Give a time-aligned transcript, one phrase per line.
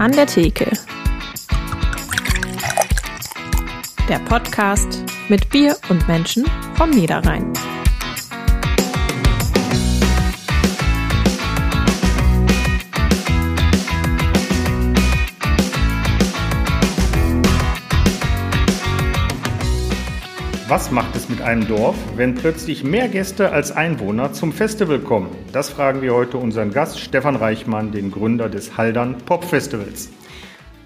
[0.00, 0.64] An der Theke.
[4.08, 7.52] Der Podcast mit Bier und Menschen vom Niederrhein.
[20.70, 25.28] Was macht es mit einem Dorf, wenn plötzlich mehr Gäste als Einwohner zum Festival kommen?
[25.52, 30.12] Das fragen wir heute unseren Gast Stefan Reichmann, den Gründer des Haldern Pop Festivals.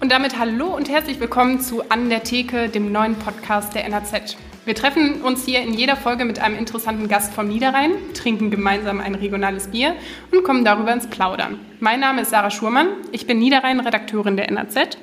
[0.01, 4.35] Und damit hallo und herzlich willkommen zu An der Theke, dem neuen Podcast der NAZ.
[4.65, 8.99] Wir treffen uns hier in jeder Folge mit einem interessanten Gast vom Niederrhein, trinken gemeinsam
[8.99, 9.93] ein regionales Bier
[10.31, 11.59] und kommen darüber ins Plaudern.
[11.79, 14.97] Mein Name ist Sarah Schurmann, ich bin Niederrhein-Redakteurin der NAZ.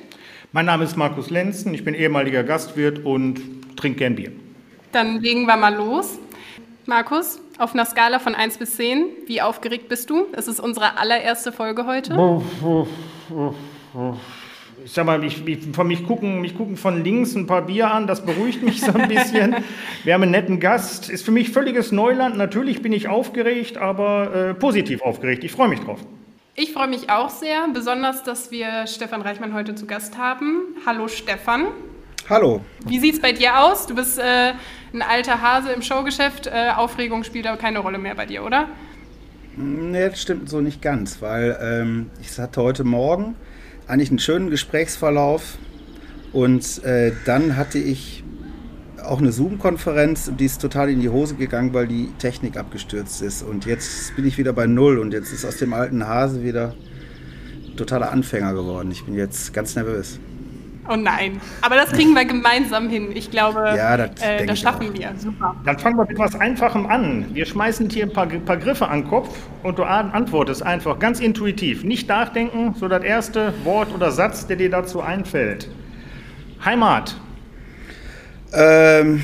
[0.51, 4.33] Mein Name ist Markus Lenzen, ich bin ehemaliger Gastwirt und trinke gern Bier.
[4.92, 6.19] Dann legen wir mal los.
[6.84, 10.27] Markus, auf einer Skala von 1 bis 10, wie aufgeregt bist du?
[10.33, 12.14] Es ist unsere allererste Folge heute.
[14.84, 17.91] Ich sag mal, ich, ich, von mich, gucken, mich gucken von links ein paar Bier
[17.91, 19.56] an, das beruhigt mich so ein bisschen.
[20.05, 22.36] Wir haben einen netten Gast, ist für mich völliges Neuland.
[22.36, 25.45] Natürlich bin ich aufgeregt, aber äh, positiv aufgeregt.
[25.45, 26.00] Ich freue mich drauf.
[26.56, 30.74] Ich freue mich auch sehr, besonders, dass wir Stefan Reichmann heute zu Gast haben.
[30.84, 31.69] Hallo Stefan.
[32.28, 32.61] Hallo.
[32.86, 33.86] Wie sieht es bei dir aus?
[33.86, 34.52] Du bist äh,
[34.93, 36.47] ein alter Hase im Showgeschäft.
[36.47, 38.69] Äh, Aufregung spielt aber keine Rolle mehr bei dir, oder?
[39.57, 43.35] Nee, das stimmt so nicht ganz, weil ähm, ich hatte heute Morgen
[43.87, 45.59] eigentlich einen schönen Gesprächsverlauf
[46.33, 48.25] und äh, dann hatte ich
[49.05, 53.43] auch eine Zoom-Konferenz, die ist total in die Hose gegangen, weil die Technik abgestürzt ist.
[53.43, 56.75] Und jetzt bin ich wieder bei Null und jetzt ist aus dem alten Hase wieder
[57.77, 58.91] totaler Anfänger geworden.
[58.91, 60.20] Ich bin jetzt ganz nervös.
[60.88, 63.11] Oh nein, aber das kriegen wir gemeinsam hin.
[63.14, 65.12] Ich glaube, ja, das, äh, das schaffen wir.
[65.16, 65.55] Super.
[65.64, 67.27] Dann fangen wir mit etwas Einfachem an.
[67.33, 69.28] Wir schmeißen dir ein paar, paar Griffe an den Kopf
[69.62, 71.84] und du antwortest einfach ganz intuitiv.
[71.84, 75.70] Nicht nachdenken, so das erste Wort oder Satz, der dir dazu einfällt.
[76.64, 77.17] Heimat.
[78.52, 79.23] Ähm,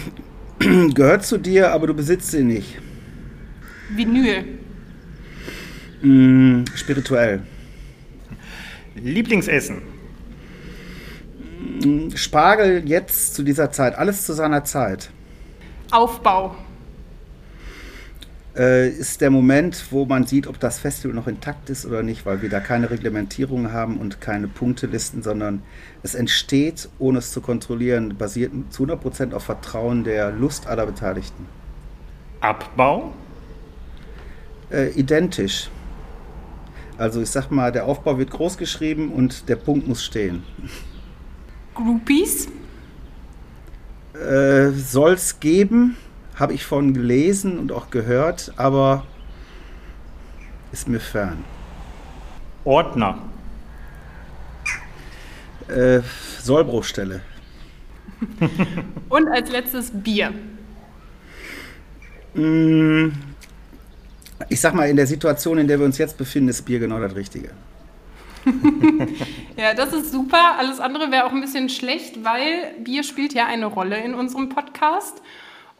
[0.94, 2.78] gehört zu dir, aber du besitzt sie nicht.
[3.90, 4.44] Vinyl.
[6.02, 7.42] Mm, spirituell.
[8.94, 9.97] Lieblingsessen.
[12.14, 15.10] Spargel jetzt zu dieser Zeit, alles zu seiner Zeit.
[15.90, 16.54] Aufbau.
[18.56, 22.26] Äh, ist der Moment, wo man sieht, ob das Festival noch intakt ist oder nicht,
[22.26, 25.62] weil wir da keine Reglementierung haben und keine Punktelisten, sondern
[26.02, 31.46] es entsteht, ohne es zu kontrollieren, basiert zu 100% auf Vertrauen der Lust aller Beteiligten.
[32.40, 33.12] Abbau?
[34.72, 35.70] Äh, identisch.
[36.98, 40.42] Also ich sag mal, der Aufbau wird groß geschrieben und der Punkt muss stehen.
[41.78, 42.48] Groupies?
[44.14, 45.96] Äh, Soll es geben,
[46.34, 49.04] habe ich von gelesen und auch gehört, aber
[50.72, 51.44] ist mir fern.
[52.64, 53.18] Ordner.
[55.68, 56.00] Äh,
[56.42, 57.20] Sollbruchstelle.
[59.08, 60.32] und als letztes Bier.
[62.34, 63.10] Mm,
[64.48, 66.98] ich sag mal, in der Situation, in der wir uns jetzt befinden, ist Bier genau
[66.98, 67.50] das Richtige.
[69.58, 70.56] ja, das ist super.
[70.58, 74.48] Alles andere wäre auch ein bisschen schlecht, weil Bier spielt ja eine Rolle in unserem
[74.48, 75.20] Podcast.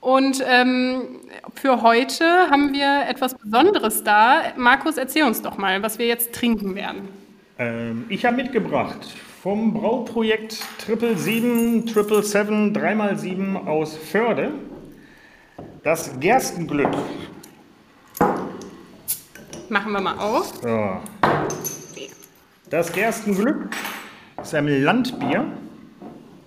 [0.01, 1.21] Und ähm,
[1.55, 4.43] für heute haben wir etwas Besonderes da.
[4.57, 7.09] Markus, erzähl uns doch mal, was wir jetzt trinken werden.
[7.59, 14.53] Ähm, ich habe mitgebracht vom Brauprojekt Triple 7, Triple 7, 3x7 aus Förde
[15.83, 16.95] das Gerstenglück.
[19.69, 20.53] Machen wir mal auf.
[20.63, 21.78] So.
[22.71, 23.71] Das Gerstenglück
[24.43, 25.47] ist ein Landbier.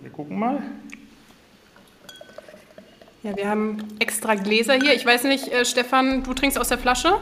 [0.02, 0.60] Wir gucken mal.
[3.24, 4.94] Ja, wir haben extra Gläser hier.
[4.94, 7.14] Ich weiß nicht, äh, Stefan, du trinkst aus der Flasche?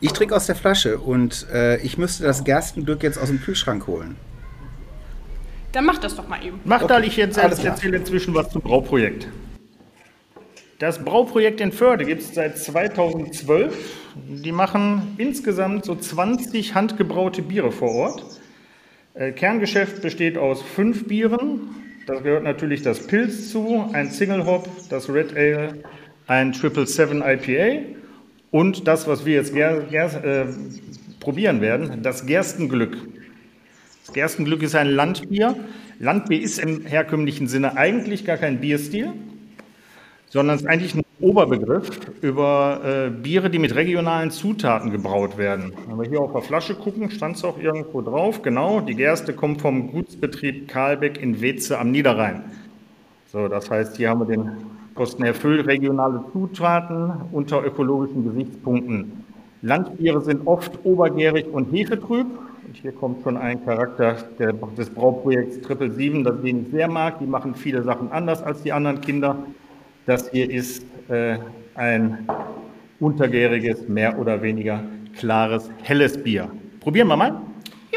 [0.00, 3.86] Ich trinke aus der Flasche und äh, ich müsste das Gerstenglück jetzt aus dem Kühlschrank
[3.86, 4.16] holen.
[5.72, 6.60] Dann mach das doch mal eben.
[6.64, 6.94] Mach okay.
[6.94, 9.28] da, ich jetzt erzähle inzwischen was zum Brauprojekt.
[10.78, 14.01] Das Brauprojekt in Förde gibt es seit 2012.
[14.14, 18.24] Die machen insgesamt so 20 handgebraute Biere vor Ort.
[19.14, 21.74] Äh, Kerngeschäft besteht aus fünf Bieren.
[22.06, 25.82] Da gehört natürlich das Pilz zu, ein Single Hop, das Red Ale,
[26.26, 27.86] ein Triple Seven IPA
[28.50, 30.46] und das, was wir jetzt ger ger äh,
[31.20, 32.96] probieren werden, das Gerstenglück.
[34.04, 35.56] Das Gerstenglück ist ein Landbier.
[36.00, 39.12] Landbier ist im herkömmlichen Sinne eigentlich gar kein Bierstil,
[40.28, 41.88] sondern es ist eigentlich Oberbegriff
[42.20, 45.72] über äh, Biere, die mit regionalen Zutaten gebraut werden.
[45.86, 48.42] Wenn wir hier auf der Flasche gucken, stand es auch irgendwo drauf.
[48.42, 52.42] Genau, die Gerste kommt vom Gutsbetrieb Karlbeck in Wetze am Niederrhein.
[53.32, 54.50] So, das heißt, hier haben wir den
[54.94, 59.24] Kosten erfüllt, regionale Zutaten unter ökologischen Gesichtspunkten.
[59.62, 62.26] Landbiere sind oft obergärig und hefetrüb.
[62.66, 66.88] Und hier kommt schon ein Charakter der, des Brauprojekts Triple 7, das den ich sehr
[66.88, 67.20] mag.
[67.20, 69.36] Die machen viele Sachen anders als die anderen Kinder.
[70.04, 70.84] Das hier ist
[71.74, 72.26] ein
[73.00, 74.82] untergäriges, mehr oder weniger
[75.18, 76.50] klares, helles Bier.
[76.80, 77.40] Probieren wir mal.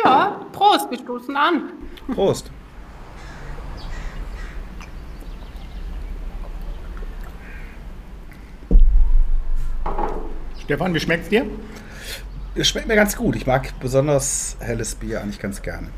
[0.03, 1.71] Ja, Prost, wir stoßen an.
[2.13, 2.51] Prost.
[10.65, 11.45] Stefan, wie schmeckt es dir?
[12.55, 13.35] Es schmeckt mir ganz gut.
[13.35, 15.89] Ich mag besonders helles Bier eigentlich ganz gerne.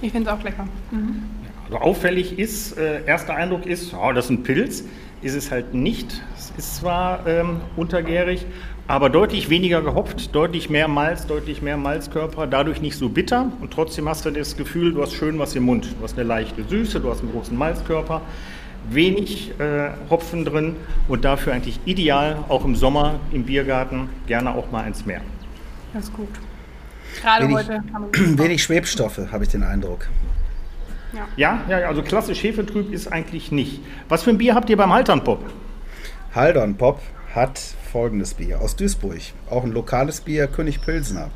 [0.00, 0.68] Ich finde es auch lecker.
[0.92, 1.24] Mhm.
[1.64, 4.84] Also auffällig ist, äh, erster Eindruck ist, oh, das ist ein Pilz.
[5.22, 6.22] Ist es halt nicht.
[6.36, 8.46] Es ist zwar ähm, untergärig,
[8.88, 13.52] aber deutlich weniger gehopft, deutlich mehr Malz, deutlich mehr Malzkörper, dadurch nicht so bitter.
[13.60, 15.94] Und trotzdem hast du das Gefühl, du hast schön was im Mund.
[15.98, 18.22] Du hast eine leichte Süße, du hast einen großen Malzkörper
[18.88, 20.76] wenig äh, Hopfen drin
[21.08, 25.20] und dafür eigentlich ideal, auch im Sommer im Biergarten, gerne auch mal ins Meer.
[25.92, 26.28] Das ist gut.
[27.20, 30.08] Gerade Wenig, heute haben wir wenig Schwebstoffe, habe ich den Eindruck.
[31.36, 33.80] Ja, ja, also klassisch Hefetrüb ist eigentlich nicht.
[34.08, 35.44] Was für ein Bier habt ihr beim Halternpop?
[36.34, 37.00] Haldern Pop
[37.34, 37.58] hat
[37.90, 39.20] folgendes Bier aus Duisburg.
[39.50, 41.30] Auch ein lokales Bier, König Pilsner.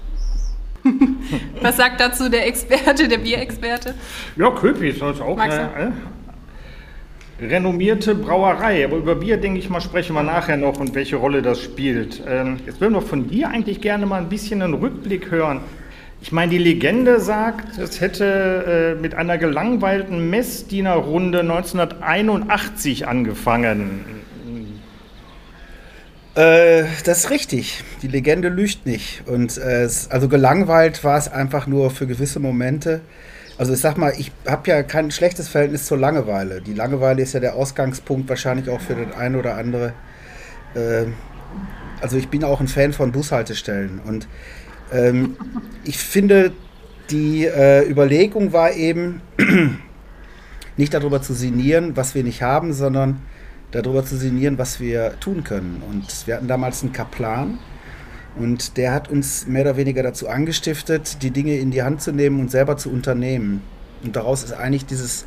[1.63, 3.95] Was sagt dazu der Experte, der Bierexperte?
[4.37, 5.93] Ja, Köpi ist auch eine
[7.41, 8.85] äh, renommierte Brauerei.
[8.85, 12.23] Aber über Bier, denke ich mal, sprechen wir nachher noch und welche Rolle das spielt.
[12.27, 15.61] Ähm, jetzt würden wir von dir eigentlich gerne mal ein bisschen einen Rückblick hören.
[16.25, 24.07] Ich meine, die Legende sagt, es hätte äh, mit einer gelangweilten Messdienerrunde 1981 angefangen.
[26.35, 27.85] Äh, das ist richtig.
[28.01, 29.23] Die Legende lügt nicht.
[29.27, 33.03] Und äh, also gelangweilt war es einfach nur für gewisse Momente.
[33.59, 36.63] Also ich sag mal, ich habe ja kein schlechtes Verhältnis zur Langeweile.
[36.63, 39.93] Die Langeweile ist ja der Ausgangspunkt wahrscheinlich auch für den einen oder andere.
[40.75, 41.05] Äh,
[42.01, 44.01] also ich bin auch ein Fan von Bushaltestellen.
[44.07, 44.27] Und
[44.95, 45.37] ähm,
[45.85, 46.53] ich finde,
[47.11, 49.21] die äh, Überlegung war eben,
[50.77, 53.21] nicht darüber zu sinnieren, was wir nicht haben, sondern
[53.73, 55.83] darüber zu sinnieren, was wir tun können.
[55.91, 57.59] Und wir hatten damals einen Kaplan
[58.37, 62.13] und der hat uns mehr oder weniger dazu angestiftet, die Dinge in die Hand zu
[62.13, 63.63] nehmen und selber zu unternehmen.
[64.03, 65.27] Und daraus ist eigentlich dieses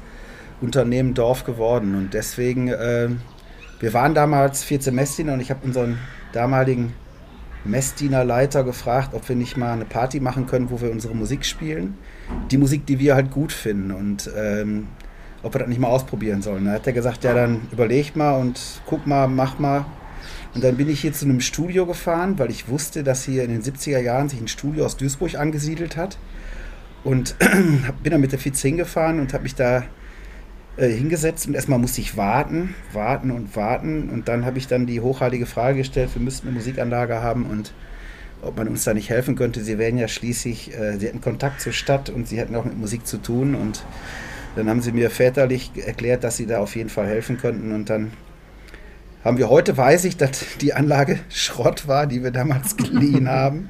[0.62, 1.96] Unternehmen Dorf geworden.
[1.96, 3.10] Und deswegen, äh,
[3.80, 5.98] wir waren damals 14 Messdiener und ich habe unseren
[6.32, 6.94] damaligen
[7.68, 11.98] Messdienerleiter gefragt, ob wir nicht mal eine Party machen können, wo wir unsere Musik spielen.
[12.52, 13.92] Die Musik, die wir halt gut finden.
[13.92, 14.88] Und ähm,
[15.44, 16.66] ob wir das nicht mal ausprobieren sollen.
[16.66, 19.86] Da hat er gesagt, ja, dann überleg mal und guck mal, mach mal.
[20.54, 23.52] Und dann bin ich hier zu einem Studio gefahren, weil ich wusste, dass hier in
[23.52, 26.18] den 70er Jahren sich ein Studio aus Duisburg angesiedelt hat.
[27.04, 27.36] Und
[28.04, 29.84] bin dann mit der Vize hingefahren und habe mich da
[30.78, 34.10] äh, hingesetzt und erstmal musste ich warten, warten und warten.
[34.10, 37.74] Und dann habe ich dann die hochheilige Frage gestellt, wir müssten eine Musikanlage haben und
[38.42, 39.64] ob man uns da nicht helfen könnte.
[39.64, 42.78] Sie wären ja schließlich, äh, sie hätten Kontakt zur Stadt und sie hätten auch mit
[42.78, 43.56] Musik zu tun.
[43.56, 43.84] Und
[44.56, 47.72] dann haben sie mir väterlich erklärt, dass sie da auf jeden Fall helfen könnten.
[47.72, 48.12] Und dann
[49.24, 53.70] haben wir heute, weiß ich, dass die Anlage Schrott war, die wir damals geliehen haben.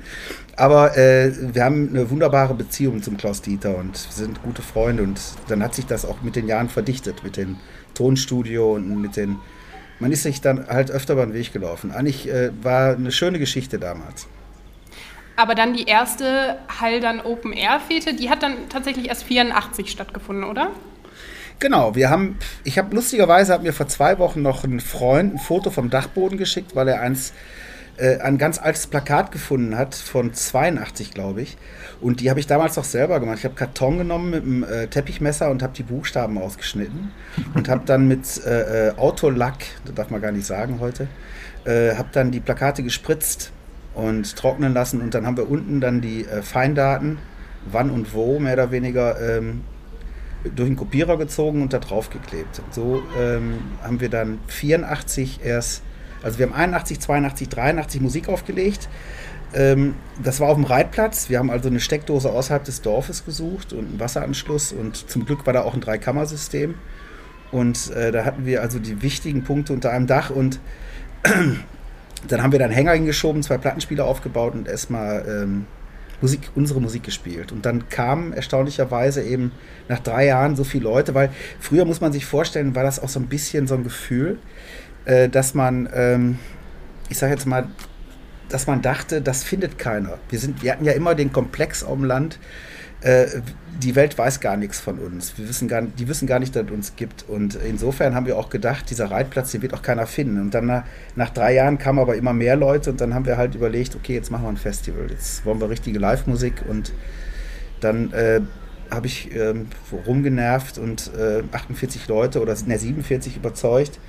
[0.58, 5.04] Aber äh, wir haben eine wunderbare Beziehung zum Klaus Dieter und sind gute Freunde.
[5.04, 7.58] Und dann hat sich das auch mit den Jahren verdichtet, mit dem
[7.94, 9.38] Tonstudio und mit den.
[10.00, 11.92] Man ist sich dann halt öfter über den Weg gelaufen.
[11.92, 14.28] Eigentlich äh, war eine schöne Geschichte damals.
[15.36, 20.44] Aber dann die erste Haldern Open Air Fete, die hat dann tatsächlich erst 84 stattgefunden,
[20.44, 20.72] oder?
[21.60, 25.40] Genau, wir haben, ich habe lustigerweise hat mir vor zwei Wochen noch ein Freund ein
[25.40, 27.34] Foto vom Dachboden geschickt, weil er eins
[27.98, 31.58] äh, ein ganz altes Plakat gefunden hat von 82, glaube ich.
[32.00, 33.40] Und die habe ich damals auch selber gemacht.
[33.40, 37.12] Ich habe Karton genommen mit einem äh, Teppichmesser und habe die Buchstaben ausgeschnitten
[37.56, 41.08] und habe dann mit äh, äh, Autolack, das darf man gar nicht sagen heute,
[41.66, 43.52] äh, habe dann die Plakate gespritzt
[43.94, 47.18] und trocknen lassen und dann haben wir unten dann die äh, Feindaten,
[47.72, 49.62] wann und wo mehr oder weniger ähm,
[50.56, 52.62] durch den Kopierer gezogen und da drauf geklebt.
[52.72, 55.82] So ähm, haben wir dann 84 erst,
[56.24, 58.90] also wir haben 81, 82, 83 Musik aufgelegt.
[59.54, 61.30] Ähm, das war auf dem Reitplatz.
[61.30, 65.46] Wir haben also eine Steckdose außerhalb des Dorfes gesucht und einen Wasseranschluss und zum Glück
[65.46, 66.76] war da auch ein Dreikammersystem.
[67.52, 70.60] Und äh, da hatten wir also die wichtigen Punkte unter einem Dach und
[72.28, 75.66] dann haben wir dann Hänger hingeschoben, zwei Plattenspieler aufgebaut und erstmal ähm,
[76.20, 77.52] Musik, unsere Musik gespielt.
[77.52, 79.52] Und dann kamen erstaunlicherweise eben
[79.88, 83.10] nach drei Jahren so viele Leute, weil früher muss man sich vorstellen, war das auch
[83.10, 84.40] so ein bisschen so ein Gefühl,
[85.08, 86.38] äh, dass man, ähm,
[87.10, 87.68] ich sage jetzt mal,
[88.50, 90.18] dass man dachte, das findet keiner.
[90.30, 92.40] Wir, sind, wir hatten ja immer den Komplex auf Land,
[93.02, 93.26] äh,
[93.82, 95.38] die Welt weiß gar nichts von uns.
[95.38, 97.26] Wir wissen gar, die wissen gar nicht, dass es uns gibt.
[97.30, 100.42] Und insofern haben wir auch gedacht, dieser Reitplatz, den wird auch keiner finden.
[100.42, 100.84] Und dann nach,
[101.16, 104.14] nach drei Jahren kamen aber immer mehr Leute und dann haben wir halt überlegt, okay,
[104.14, 105.08] jetzt machen wir ein Festival.
[105.10, 106.92] Jetzt wollen wir richtige Live-Musik und
[107.80, 108.42] dann äh,
[108.90, 109.54] habe ich äh,
[110.06, 114.00] rumgenervt und äh, 48 Leute oder ne, 47 überzeugt,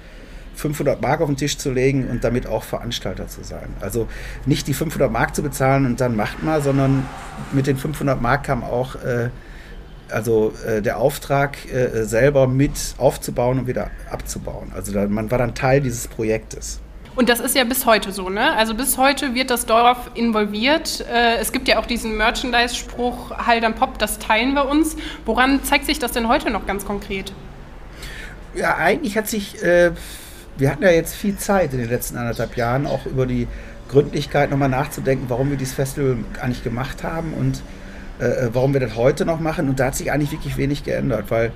[0.58, 3.68] 500 Mark auf den Tisch zu legen und damit auch Veranstalter zu sein.
[3.80, 4.08] Also
[4.44, 7.06] nicht die 500 Mark zu bezahlen und dann macht mal, sondern
[7.52, 9.30] mit den 500 Mark kam auch äh,
[10.10, 14.72] also äh, der Auftrag äh, selber mit aufzubauen und wieder abzubauen.
[14.74, 16.80] Also da, man war dann Teil dieses Projektes.
[17.14, 18.52] Und das ist ja bis heute so, ne?
[18.56, 21.04] Also bis heute wird das Dorf involviert.
[21.12, 24.96] Äh, es gibt ja auch diesen Merchandise-Spruch Haldern Pop, das teilen wir uns.
[25.24, 27.32] Woran zeigt sich das denn heute noch ganz konkret?
[28.54, 29.92] Ja, eigentlich hat sich, äh,
[30.58, 33.46] wir hatten ja jetzt viel Zeit in den letzten anderthalb Jahren, auch über die
[33.88, 37.62] Gründlichkeit nochmal nachzudenken, warum wir dieses Festival eigentlich gemacht haben und
[38.20, 39.68] äh, äh, warum wir das heute noch machen.
[39.68, 41.52] Und da hat sich eigentlich wirklich wenig geändert, weil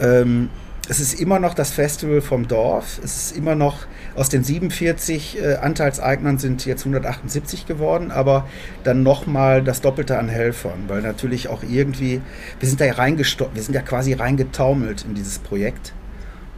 [0.00, 0.48] ähm,
[0.88, 3.00] es ist immer noch das Festival vom Dorf.
[3.02, 8.48] Es ist immer noch aus den 47 äh, Anteilseignern sind jetzt 178 geworden, aber
[8.84, 12.22] dann nochmal das Doppelte an Helfern, weil natürlich auch irgendwie,
[12.60, 15.92] wir sind da ja reingestoppt, wir sind ja quasi reingetaumelt in dieses Projekt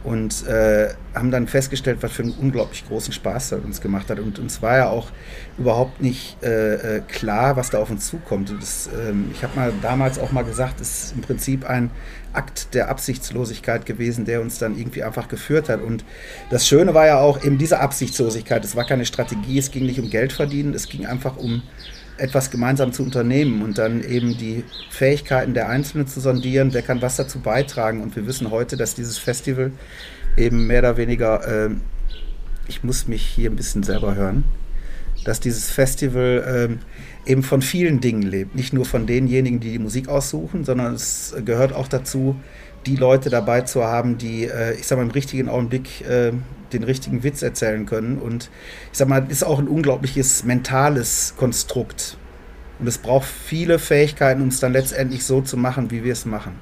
[0.03, 4.19] und äh, haben dann festgestellt, was für einen unglaublich großen Spaß das uns gemacht hat.
[4.19, 5.07] Und uns war ja auch
[5.57, 8.53] überhaupt nicht äh, äh klar, was da auf uns zukommt.
[8.59, 11.91] Das, ähm, ich habe mal damals auch mal gesagt, es ist im Prinzip ein
[12.31, 15.81] Akt der Absichtslosigkeit gewesen, der uns dann irgendwie einfach geführt hat.
[15.81, 16.05] Und
[16.49, 18.63] das Schöne war ja auch eben diese Absichtslosigkeit.
[18.63, 21.63] Es war keine Strategie, es ging nicht um Geld verdienen, es ging einfach um
[22.19, 27.01] etwas gemeinsam zu unternehmen und dann eben die Fähigkeiten der Einzelnen zu sondieren, wer kann
[27.01, 28.01] was dazu beitragen.
[28.01, 29.71] Und wir wissen heute, dass dieses Festival
[30.37, 31.69] eben mehr oder weniger, äh,
[32.67, 34.43] ich muss mich hier ein bisschen selber hören,
[35.25, 36.77] dass dieses Festival
[37.25, 38.55] äh, eben von vielen Dingen lebt.
[38.55, 42.35] Nicht nur von denjenigen, die die Musik aussuchen, sondern es gehört auch dazu,
[42.85, 46.31] die Leute dabei zu haben, die, äh, ich sag mal, im richtigen Augenblick äh,
[46.73, 48.17] den richtigen Witz erzählen können.
[48.17, 48.49] Und
[48.91, 52.17] ich sag mal, ist auch ein unglaubliches mentales Konstrukt.
[52.79, 56.25] Und es braucht viele Fähigkeiten, um es dann letztendlich so zu machen, wie wir es
[56.25, 56.59] machen.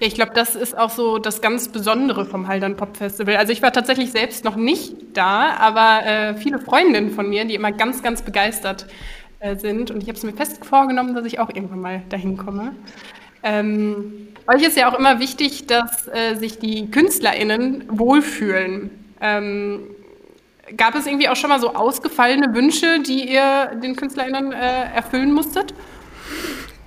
[0.00, 3.36] Ja, ich glaube, das ist auch so das ganz Besondere vom Haldern Pop Festival.
[3.36, 7.54] Also ich war tatsächlich selbst noch nicht da, aber äh, viele Freundinnen von mir, die
[7.54, 8.86] immer ganz, ganz begeistert
[9.40, 9.90] äh, sind.
[9.90, 12.72] Und ich habe es mir fest vorgenommen, dass ich auch irgendwann mal dahin komme.
[13.42, 18.90] Ähm, euch ist ja auch immer wichtig, dass äh, sich die KünstlerInnen wohlfühlen.
[19.20, 19.80] Ähm,
[20.76, 25.32] gab es irgendwie auch schon mal so ausgefallene Wünsche, die ihr den KünstlerInnen äh, erfüllen
[25.32, 25.74] musstet?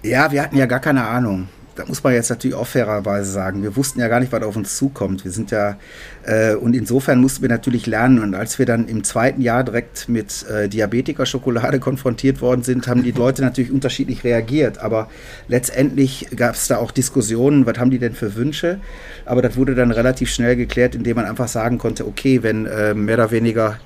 [0.04, 3.64] Ja, wir hatten ja gar keine Ahnung da muss man jetzt natürlich auch fairerweise sagen,
[3.64, 5.24] wir wussten ja gar nicht, was auf uns zukommt.
[5.24, 5.78] Wir sind ja,
[6.24, 8.20] äh, und insofern mussten wir natürlich lernen.
[8.20, 13.04] Und als wir dann im zweiten Jahr direkt mit äh, Diabetiker-Schokolade konfrontiert worden sind, haben
[13.04, 14.78] die Leute natürlich unterschiedlich reagiert.
[14.80, 15.10] Aber
[15.48, 18.80] letztendlich gab es da auch Diskussionen, was haben die denn für Wünsche?
[19.26, 22.94] Aber das wurde dann relativ schnell geklärt, indem man einfach sagen konnte, okay, wenn äh,
[22.94, 23.80] mehr oder weniger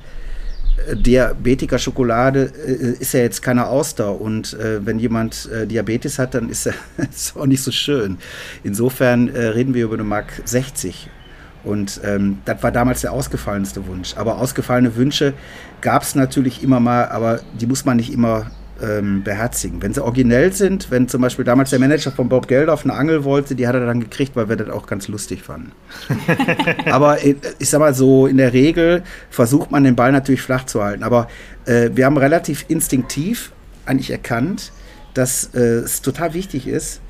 [0.94, 6.50] Diabetiker-Schokolade äh, ist ja jetzt keine Auster und äh, wenn jemand äh, Diabetes hat, dann
[6.50, 8.18] ist es auch nicht so schön.
[8.64, 11.10] Insofern äh, reden wir über eine Mark 60
[11.64, 14.16] und ähm, das war damals der ausgefallenste Wunsch.
[14.16, 15.34] Aber ausgefallene Wünsche
[15.82, 18.50] gab es natürlich immer mal, aber die muss man nicht immer
[18.82, 19.82] ähm, beherzigen.
[19.82, 23.24] Wenn sie originell sind, wenn zum Beispiel damals der Manager von Bob Geldof eine Angel
[23.24, 25.72] wollte, die hat er dann gekriegt, weil wir das auch ganz lustig fanden.
[26.92, 30.84] aber ich sag mal so, in der Regel versucht man den Ball natürlich flach zu
[30.84, 31.04] halten.
[31.04, 31.28] Aber
[31.66, 33.52] äh, wir haben relativ instinktiv
[33.86, 34.72] eigentlich erkannt,
[35.14, 37.02] dass äh, es total wichtig ist,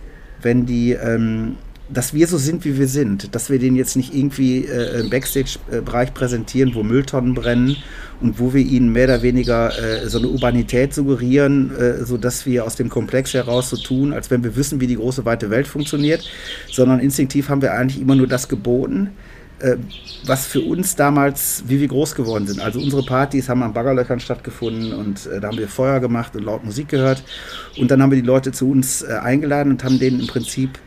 [0.42, 1.58] wenn die ähm,
[1.90, 5.10] dass wir so sind, wie wir sind, dass wir den jetzt nicht irgendwie äh, im
[5.10, 7.78] Backstage-Bereich präsentieren, wo Mülltonnen brennen
[8.20, 12.66] und wo wir ihnen mehr oder weniger äh, so eine Urbanität suggerieren, äh, sodass wir
[12.66, 15.68] aus dem Komplex heraus so tun, als wenn wir wissen, wie die große weite Welt
[15.68, 16.30] funktioniert,
[16.70, 19.12] sondern instinktiv haben wir eigentlich immer nur das geboten,
[19.60, 19.78] äh,
[20.26, 22.60] was für uns damals, wie wir groß geworden sind.
[22.60, 26.44] Also unsere Partys haben an Baggerlöchern stattgefunden und äh, da haben wir Feuer gemacht und
[26.44, 27.24] laut Musik gehört
[27.78, 30.80] und dann haben wir die Leute zu uns äh, eingeladen und haben denen im Prinzip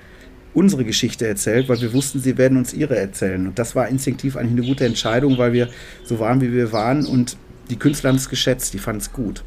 [0.55, 3.47] unsere Geschichte erzählt, weil wir wussten, sie werden uns ihre erzählen.
[3.47, 5.69] Und das war instinktiv eigentlich eine gute Entscheidung, weil wir
[6.05, 7.07] so waren, wie wir waren.
[7.07, 7.37] Und
[7.71, 9.45] die Künstler haben es geschätzt, die fanden es gut.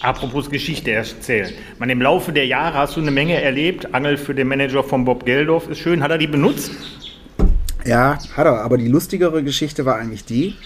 [0.00, 1.52] Apropos Geschichte erzählen.
[1.78, 3.94] Man, Im Laufe der Jahre hast du eine Menge erlebt.
[3.94, 6.02] Angel für den Manager von Bob Geldorf ist schön.
[6.02, 6.72] Hat er die benutzt?
[7.84, 8.62] Ja, hat er.
[8.62, 10.56] Aber die lustigere Geschichte war eigentlich die,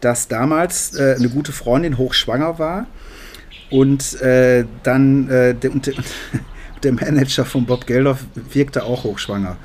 [0.00, 2.86] dass damals äh, eine gute Freundin hochschwanger war
[3.70, 5.72] und äh, dann äh, der,
[6.82, 8.18] der Manager von Bob Geldof
[8.52, 9.56] wirkte auch hochschwanger.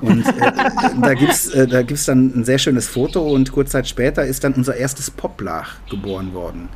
[0.00, 0.52] Und äh,
[1.02, 4.24] da gibt es äh, da gibt's dann ein sehr schönes Foto und kurz Zeit später
[4.24, 6.68] ist dann unser erstes Poplach geboren worden.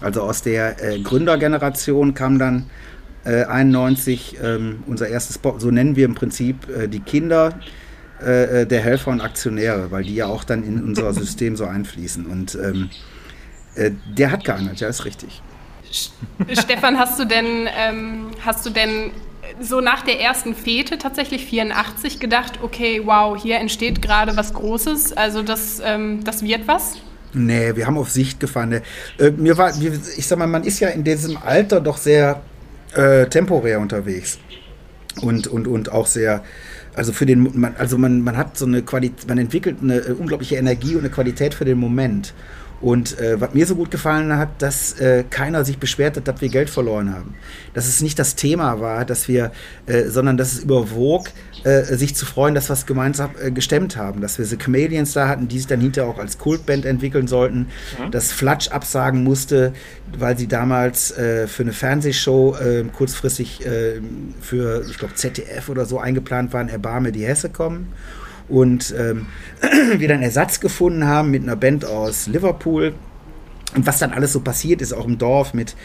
[0.00, 2.70] Also aus der äh, Gründergeneration kam dann
[3.24, 7.58] äh, 91 ähm, unser erstes, Bo so nennen wir im Prinzip äh, die Kinder
[8.20, 11.66] äh, äh, der Helfer und Aktionäre, weil die ja auch dann in unser System so
[11.66, 12.26] einfließen.
[12.26, 12.90] Und ähm,
[13.74, 15.42] äh, der hat gehandelt, ja, ist richtig.
[16.52, 19.10] Stefan, hast du denn, ähm, hast du denn
[19.60, 25.12] so nach der ersten Fete tatsächlich 84 gedacht, okay, wow, hier entsteht gerade was Großes,
[25.16, 26.98] also das, ähm, das wird was?
[27.34, 28.80] Nee, wir haben auf Sicht gefahren.
[29.18, 32.42] Äh, mir war, ich sag mal, man ist ja in diesem Alter doch sehr
[32.94, 34.38] äh, temporär unterwegs.
[35.20, 36.42] Und, und, und auch sehr,
[36.94, 40.12] also für den, man, also man, man hat so eine Qualität, man entwickelt eine äh,
[40.12, 42.34] unglaubliche Energie und eine Qualität für den Moment.
[42.80, 46.40] Und äh, was mir so gut gefallen hat, dass äh, keiner sich beschwert hat, dass
[46.40, 47.34] wir Geld verloren haben.
[47.74, 49.50] Dass es nicht das Thema war, dass wir,
[49.86, 51.28] äh, sondern dass es überwog,
[51.64, 54.20] äh, sich zu freuen, dass wir es gemeinsam äh, gestemmt haben.
[54.20, 57.66] Dass wir The Chameleons da hatten, die sich dann hinterher auch als Kultband entwickeln sollten.
[57.98, 58.12] Mhm.
[58.12, 59.72] Dass Flatsch absagen musste,
[60.16, 62.56] weil sie damals äh, für eine Fernsehshow
[62.92, 63.60] kurzfristig
[64.40, 67.92] für, ich glaube, ZDF oder so eingeplant waren, Erbarme die Hesse kommen
[68.48, 69.26] und ähm,
[69.98, 72.94] wir dann Ersatz gefunden haben mit einer Band aus Liverpool.
[73.74, 75.76] Und was dann alles so passiert ist, auch im Dorf mit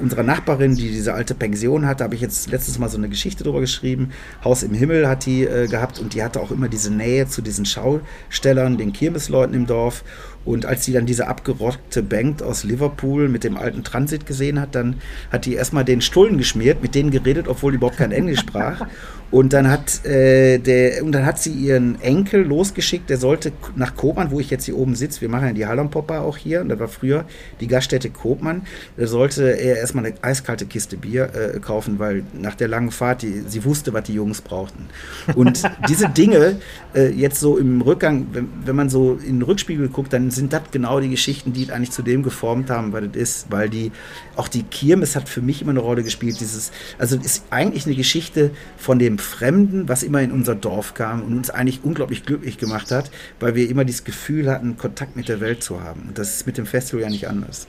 [0.00, 3.42] unserer Nachbarin, die diese alte Pension hatte, habe ich jetzt letztes Mal so eine Geschichte
[3.42, 4.10] drüber geschrieben.
[4.44, 7.40] Haus im Himmel hat die äh, gehabt und die hatte auch immer diese Nähe zu
[7.40, 10.04] diesen Schaustellern, den Kirmesleuten im Dorf.
[10.44, 14.74] Und als sie dann diese abgerockte Bank aus Liverpool mit dem alten Transit gesehen hat,
[14.74, 14.96] dann
[15.30, 18.86] hat die erstmal den Stullen geschmiert, mit denen geredet, obwohl die überhaupt kein Englisch sprach.
[19.30, 23.94] Und dann hat äh, der, und dann hat sie ihren Enkel losgeschickt, der sollte nach
[23.96, 26.68] Kopmann, wo ich jetzt hier oben sitze, wir machen ja die Hallonpopper auch hier, und
[26.68, 27.21] das war früher
[27.60, 28.62] die Gaststätte Kopmann,
[28.96, 33.42] sollte er erstmal eine eiskalte Kiste Bier äh, kaufen, weil nach der langen Fahrt, die,
[33.46, 34.88] sie wusste, was die Jungs brauchten.
[35.34, 36.58] Und diese Dinge,
[36.94, 40.52] äh, jetzt so im Rückgang, wenn, wenn man so in den Rückspiegel guckt, dann sind
[40.52, 43.92] das genau die Geschichten, die eigentlich zu dem geformt haben, was das ist, weil die,
[44.36, 46.40] auch die Kirmes hat für mich immer eine Rolle gespielt.
[46.40, 51.22] Dieses, also ist eigentlich eine Geschichte von dem Fremden, was immer in unser Dorf kam
[51.22, 53.10] und uns eigentlich unglaublich glücklich gemacht hat,
[53.40, 56.02] weil wir immer dieses Gefühl hatten, Kontakt mit der Welt zu haben.
[56.08, 57.66] Und das ist mit dem Festival ja nicht anders.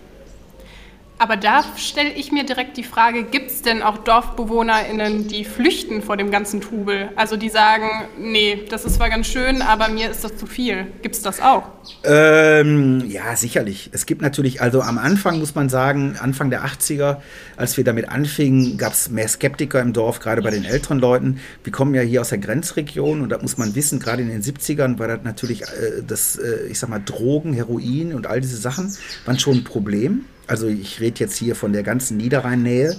[1.19, 6.01] Aber da stelle ich mir direkt die Frage, gibt es denn auch DorfbewohnerInnen, die flüchten
[6.01, 7.09] vor dem ganzen Trubel?
[7.15, 7.87] Also die sagen,
[8.19, 10.87] nee, das ist zwar ganz schön, aber mir ist das zu viel.
[11.01, 11.63] Gibt es das auch?
[12.03, 13.89] Ähm, ja, sicherlich.
[13.93, 17.17] Es gibt natürlich, also am Anfang muss man sagen, Anfang der 80er,
[17.57, 21.39] als wir damit anfingen, gab es mehr Skeptiker im Dorf, gerade bei den älteren Leuten.
[21.63, 24.41] Wir kommen ja hier aus der Grenzregion und da muss man wissen, gerade in den
[24.41, 28.57] 70ern war das natürlich äh, das, äh, ich sag mal, Drogen, Heroin und all diese
[28.57, 28.93] Sachen
[29.25, 30.25] waren schon ein Problem.
[30.47, 32.97] Also ich rede jetzt hier von der ganzen Niederrheinnähe.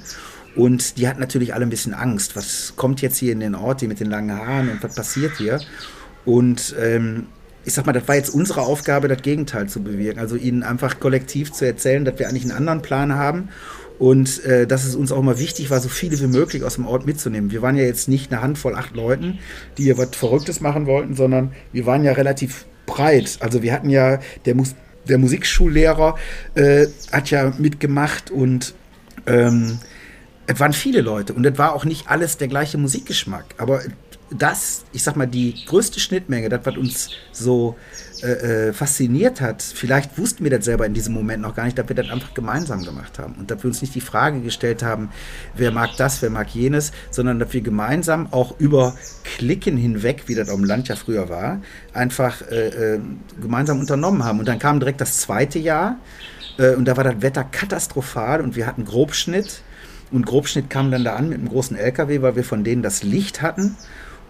[0.56, 2.36] Und die hatten natürlich alle ein bisschen Angst.
[2.36, 5.36] Was kommt jetzt hier in den Ort, hier mit den langen Haaren und was passiert
[5.36, 5.60] hier?
[6.24, 7.26] Und ähm,
[7.64, 10.20] ich sag mal, das war jetzt unsere Aufgabe, das Gegenteil zu bewirken.
[10.20, 13.48] Also ihnen einfach kollektiv zu erzählen, dass wir eigentlich einen anderen Plan haben
[13.98, 16.86] und äh, dass es uns auch immer wichtig war, so viele wie möglich aus dem
[16.86, 17.50] Ort mitzunehmen.
[17.50, 19.38] Wir waren ja jetzt nicht eine Handvoll acht Leuten,
[19.78, 23.38] die hier was Verrücktes machen wollten, sondern wir waren ja relativ breit.
[23.40, 24.74] Also wir hatten ja, der muss
[25.08, 26.16] der Musikschullehrer
[26.54, 28.74] äh, hat ja mitgemacht und
[29.26, 29.78] ähm,
[30.46, 33.54] es waren viele Leute und es war auch nicht alles der gleiche Musikgeschmack.
[33.58, 33.80] Aber
[34.36, 37.76] das, ich sag mal, die größte Schnittmenge, das, was uns so
[38.22, 41.78] äh, äh, fasziniert hat, vielleicht wussten wir das selber in diesem Moment noch gar nicht,
[41.78, 44.82] dass wir das einfach gemeinsam gemacht haben und dass wir uns nicht die Frage gestellt
[44.82, 45.10] haben,
[45.54, 50.34] wer mag das, wer mag jenes, sondern dass wir gemeinsam auch über Klicken hinweg, wie
[50.34, 51.60] das auf dem Land ja früher war,
[51.92, 53.00] einfach äh, äh,
[53.40, 54.40] gemeinsam unternommen haben.
[54.40, 55.98] Und dann kam direkt das zweite Jahr
[56.58, 59.62] äh, und da war das Wetter katastrophal und wir hatten Grobschnitt.
[60.10, 63.02] Und Grobschnitt kam dann da an mit einem großen LKW, weil wir von denen das
[63.02, 63.76] Licht hatten.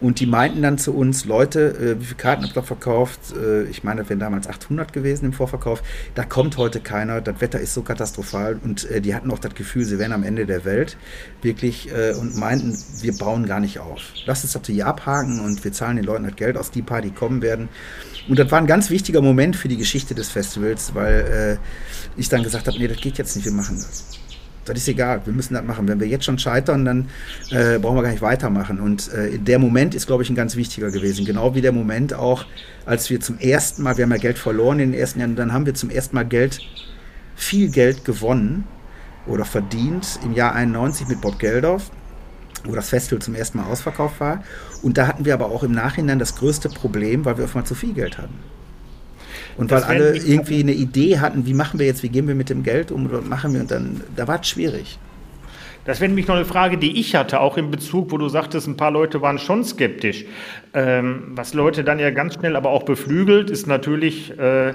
[0.00, 3.20] Und die meinten dann zu uns, Leute, äh, wie viele Karten habt ihr verkauft?
[3.36, 5.82] Äh, ich meine, das wären damals 800 gewesen im Vorverkauf.
[6.14, 7.20] Da kommt heute keiner.
[7.20, 8.58] Das Wetter ist so katastrophal.
[8.62, 10.96] Und äh, die hatten auch das Gefühl, sie wären am Ende der Welt.
[11.42, 11.90] Wirklich.
[11.92, 14.00] Äh, und meinten, wir bauen gar nicht auf.
[14.26, 17.02] Lasst uns das hier abhaken und wir zahlen den Leuten das Geld aus, die paar,
[17.02, 17.68] die kommen werden.
[18.28, 22.28] Und das war ein ganz wichtiger Moment für die Geschichte des Festivals, weil äh, ich
[22.28, 24.23] dann gesagt habe, nee, das geht jetzt nicht, wir machen das
[24.64, 25.86] das ist egal, wir müssen das machen.
[25.88, 27.08] Wenn wir jetzt schon scheitern, dann
[27.50, 28.80] äh, brauchen wir gar nicht weitermachen.
[28.80, 31.24] Und äh, der Moment ist, glaube ich, ein ganz wichtiger gewesen.
[31.24, 32.46] Genau wie der Moment auch,
[32.86, 35.52] als wir zum ersten Mal, wir haben ja Geld verloren in den ersten Jahren, dann
[35.52, 36.60] haben wir zum ersten Mal Geld,
[37.36, 38.64] viel Geld gewonnen
[39.26, 41.90] oder verdient im Jahr 91 mit Bob Geldorf,
[42.64, 44.44] wo das Festival zum ersten Mal ausverkauft war.
[44.82, 47.66] Und da hatten wir aber auch im Nachhinein das größte Problem, weil wir auf einmal
[47.66, 48.38] zu viel Geld hatten.
[49.56, 52.34] Und das weil alle irgendwie eine Idee hatten, wie machen wir jetzt, wie gehen wir
[52.34, 54.98] mit dem Geld um oder machen wir und dann, da war es schwierig.
[55.84, 58.66] Das wäre nämlich noch eine Frage, die ich hatte, auch in Bezug, wo du sagtest,
[58.66, 60.24] ein paar Leute waren schon skeptisch.
[60.72, 64.74] Ähm, was Leute dann ja ganz schnell aber auch beflügelt, ist natürlich, äh,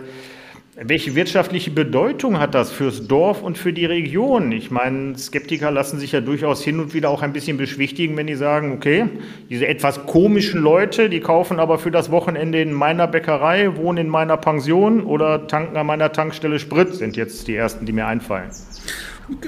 [0.81, 4.53] Welche wirtschaftliche Bedeutung hat das fürs Dorf und für die Region?
[4.53, 8.27] Ich meine, Skeptiker lassen sich ja durchaus hin und wieder auch ein bisschen beschwichtigen, wenn
[8.27, 9.09] die sagen, okay,
[9.49, 14.07] diese etwas komischen Leute, die kaufen aber für das Wochenende in meiner Bäckerei, wohnen in
[14.07, 18.49] meiner Pension oder tanken an meiner Tankstelle Sprit, sind jetzt die ersten, die mir einfallen.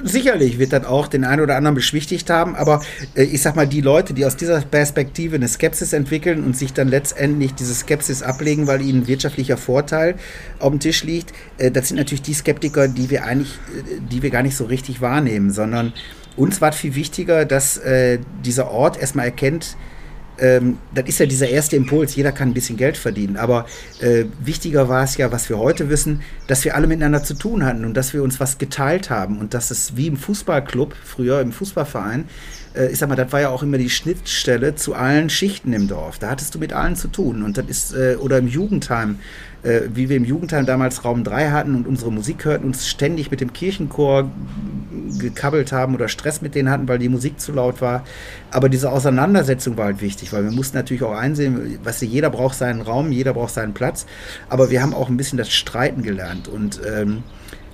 [0.04, 2.82] Sicherlich wird das auch den einen oder anderen beschwichtigt haben, aber
[3.14, 6.72] äh, ich sag mal, die Leute, die aus dieser Perspektive eine Skepsis entwickeln und sich
[6.72, 10.14] dann letztendlich diese Skepsis ablegen, weil ihnen wirtschaftlicher Vorteil
[10.60, 14.22] auf dem Tisch liegt, äh, das sind natürlich die Skeptiker, die wir eigentlich, äh, die
[14.22, 15.92] wir gar nicht so richtig wahrnehmen, sondern
[16.36, 19.76] uns war viel wichtiger, dass äh, dieser Ort erstmal erkennt,
[20.38, 23.36] ähm, das ist ja dieser erste Impuls, jeder kann ein bisschen Geld verdienen.
[23.36, 23.66] Aber
[24.00, 27.64] äh, wichtiger war es ja, was wir heute wissen, dass wir alle miteinander zu tun
[27.64, 31.40] hatten und dass wir uns was geteilt haben und dass es wie im Fußballclub, früher
[31.40, 32.24] im Fußballverein,
[32.74, 35.88] äh, ich sag mal, das war ja auch immer die Schnittstelle zu allen Schichten im
[35.88, 36.18] Dorf.
[36.18, 37.42] Da hattest du mit allen zu tun.
[37.42, 39.18] Und das ist, äh, oder im Jugendheim,
[39.62, 43.30] äh, wie wir im Jugendheim damals Raum 3 hatten und unsere Musik hörten, uns ständig
[43.30, 44.30] mit dem Kirchenchor
[45.18, 48.04] gekabbelt haben oder Stress mit denen hatten, weil die Musik zu laut war.
[48.50, 52.56] Aber diese Auseinandersetzung war halt wichtig, weil wir mussten natürlich auch einsehen, was jeder braucht
[52.56, 54.06] seinen Raum, jeder braucht seinen Platz.
[54.48, 57.22] Aber wir haben auch ein bisschen das Streiten gelernt und ähm,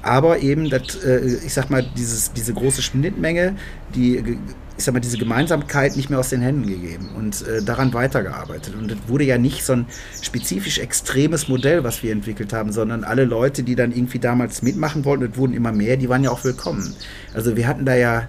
[0.00, 3.56] aber eben, das, äh, ich sag mal, dieses, diese große Schnittmenge,
[3.94, 4.38] die
[4.78, 8.76] ich sag mal, diese Gemeinsamkeit nicht mehr aus den Händen gegeben und äh, daran weitergearbeitet.
[8.76, 9.86] Und es wurde ja nicht so ein
[10.22, 15.04] spezifisch extremes Modell, was wir entwickelt haben, sondern alle Leute, die dann irgendwie damals mitmachen
[15.04, 16.94] wollten, und wurden immer mehr, die waren ja auch willkommen.
[17.34, 18.28] Also wir hatten da ja,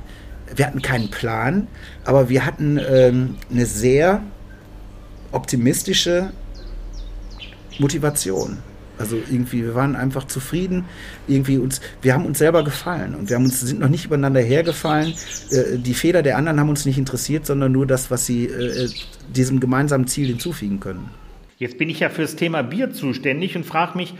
[0.56, 1.68] wir hatten keinen Plan,
[2.06, 4.22] aber wir hatten ähm, eine sehr
[5.32, 6.32] optimistische
[7.78, 8.58] Motivation.
[8.98, 10.84] Also irgendwie, wir waren einfach zufrieden.
[11.28, 14.42] Irgendwie uns, wir haben uns selber gefallen und wir haben uns, sind noch nicht übereinander
[14.42, 15.14] hergefallen.
[15.52, 18.90] Äh, die Fehler der anderen haben uns nicht interessiert, sondern nur das, was sie äh,
[19.34, 21.10] diesem gemeinsamen Ziel hinzufügen können.
[21.58, 24.16] Jetzt bin ich ja fürs Thema Bier zuständig und frage mich,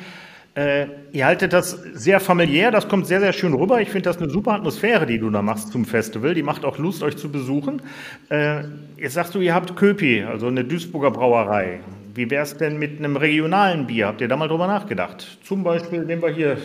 [0.60, 3.80] äh, ihr haltet das sehr familiär, das kommt sehr, sehr schön rüber.
[3.80, 6.34] Ich finde das eine super Atmosphäre, die du da machst zum Festival.
[6.34, 7.82] Die macht auch Lust, euch zu besuchen.
[8.30, 8.64] Äh,
[8.98, 11.80] jetzt sagst du, ihr habt Köpi, also eine Duisburger Brauerei.
[12.14, 14.08] Wie wäre es denn mit einem regionalen Bier?
[14.08, 15.38] Habt ihr da mal drüber nachgedacht?
[15.46, 16.58] Zum Beispiel nehmen wir hier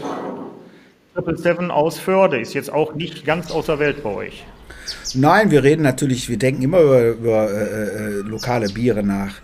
[1.15, 4.45] Triple Seven aus Förde, ist jetzt auch nicht ganz außer Welt bei euch.
[5.15, 9.37] Nein, wir reden natürlich, wir denken immer über, über äh, äh lokale Biere nach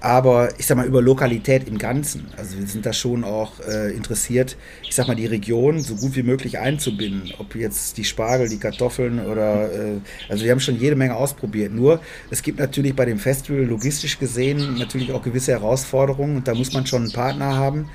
[0.00, 2.26] aber ich sag mal über Lokalität im Ganzen.
[2.36, 6.16] Also wir sind da schon auch äh, interessiert, ich sag mal die Region so gut
[6.16, 7.32] wie möglich einzubinden.
[7.38, 11.72] Ob jetzt die Spargel, die Kartoffeln oder äh, also wir haben schon jede Menge ausprobiert.
[11.72, 16.54] Nur es gibt natürlich bei dem Festival logistisch gesehen natürlich auch gewisse Herausforderungen und da
[16.54, 17.88] muss man schon einen Partner haben,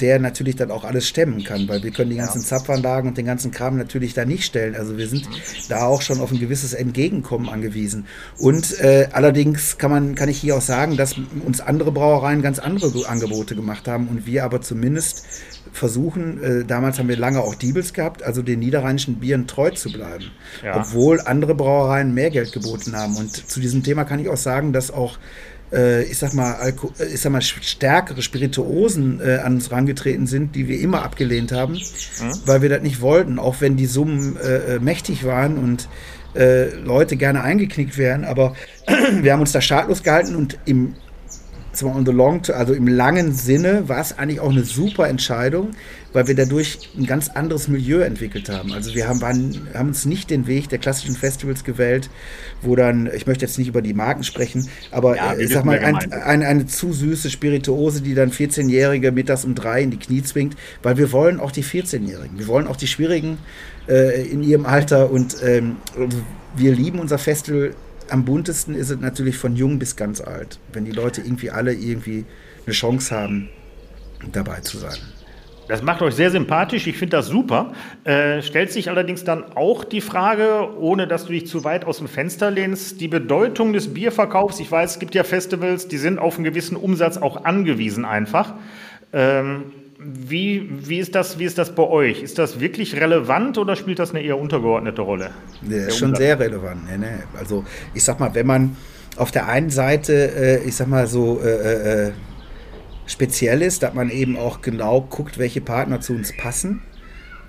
[0.00, 2.40] der natürlich dann auch alles stemmen kann, weil wir können die ganzen.
[2.40, 4.74] Zapfanlagen und den ganzen Kram natürlich da nicht stellen.
[4.74, 5.28] Also wir sind
[5.68, 8.06] da auch schon auf ein gewisses Entgegenkommen angewiesen.
[8.38, 12.58] Und äh, allerdings kann man, kann ich hier auch sagen, dass uns andere Brauereien ganz
[12.58, 15.26] andere Angebote gemacht haben und wir aber zumindest
[15.72, 19.92] versuchen, äh, damals haben wir lange auch Diebels gehabt, also den niederrheinischen Bieren treu zu
[19.92, 20.30] bleiben.
[20.62, 20.76] Ja.
[20.76, 23.16] Obwohl andere Brauereien mehr Geld geboten haben.
[23.16, 25.18] Und zu diesem Thema kann ich auch sagen, dass auch
[26.02, 30.54] ich sag mal, Alko äh, ich sag mal, stärkere Spirituosen äh, an uns rangetreten sind,
[30.54, 32.32] die wir immer abgelehnt haben, mhm.
[32.46, 35.88] weil wir das nicht wollten, auch wenn die Summen äh, äh mächtig waren und
[36.34, 38.24] äh, Leute gerne eingeknickt wären.
[38.24, 38.54] Aber
[39.20, 40.94] wir haben uns da schadlos gehalten und im
[41.80, 45.70] on the long, also im langen Sinne war es eigentlich auch eine super Entscheidung,
[46.18, 48.72] weil wir dadurch ein ganz anderes Milieu entwickelt haben.
[48.72, 52.10] Also wir haben, waren, haben uns nicht den Weg der klassischen Festivals gewählt,
[52.60, 55.78] wo dann, ich möchte jetzt nicht über die Marken sprechen, aber ja, ich sag mal,
[55.78, 60.24] ein, ein, eine zu süße Spirituose, die dann 14-Jährige mittags um drei in die Knie
[60.24, 63.38] zwingt, weil wir wollen auch die 14-Jährigen, wir wollen auch die Schwierigen
[63.88, 65.76] äh, in ihrem Alter und ähm,
[66.56, 67.76] wir lieben unser Festival
[68.10, 71.74] am buntesten ist es natürlich von jung bis ganz alt, wenn die Leute irgendwie alle
[71.74, 72.24] irgendwie
[72.66, 73.50] eine Chance haben,
[74.32, 74.98] dabei zu sein.
[75.68, 77.72] Das macht euch sehr sympathisch, ich finde das super.
[78.04, 81.98] Äh, stellt sich allerdings dann auch die Frage, ohne dass du dich zu weit aus
[81.98, 84.60] dem Fenster lehnst, die Bedeutung des Bierverkaufs.
[84.60, 88.54] Ich weiß, es gibt ja Festivals, die sind auf einen gewissen Umsatz auch angewiesen einfach.
[89.12, 89.64] Ähm,
[89.98, 92.22] wie, wie, ist das, wie ist das bei euch?
[92.22, 95.30] Ist das wirklich relevant oder spielt das eine eher untergeordnete Rolle?
[95.68, 96.86] Ja, ist schon sehr relevant.
[96.88, 97.06] Nee, nee.
[97.38, 98.76] Also ich sag mal, wenn man
[99.16, 102.12] auf der einen Seite, äh, ich sag mal so, äh, äh, äh
[103.08, 106.82] speziell ist, dass man eben auch genau guckt, welche Partner zu uns passen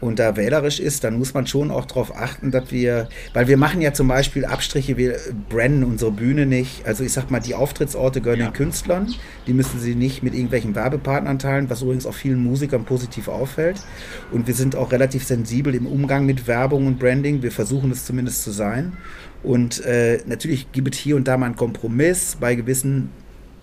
[0.01, 3.57] und da wählerisch ist, dann muss man schon auch darauf achten, dass wir, weil wir
[3.57, 5.17] machen ja zum Beispiel Abstriche, wir
[5.49, 6.85] brennen unsere Bühne nicht.
[6.85, 8.47] Also ich sag mal, die Auftrittsorte gehören ja.
[8.47, 9.13] den Künstlern,
[9.45, 13.81] die müssen sie nicht mit irgendwelchen Werbepartnern teilen, was übrigens auch vielen Musikern positiv auffällt.
[14.31, 17.41] Und wir sind auch relativ sensibel im Umgang mit Werbung und Branding.
[17.41, 18.93] Wir versuchen es zumindest zu sein.
[19.43, 23.09] Und äh, natürlich gibt es hier und da mal einen Kompromiss bei gewissen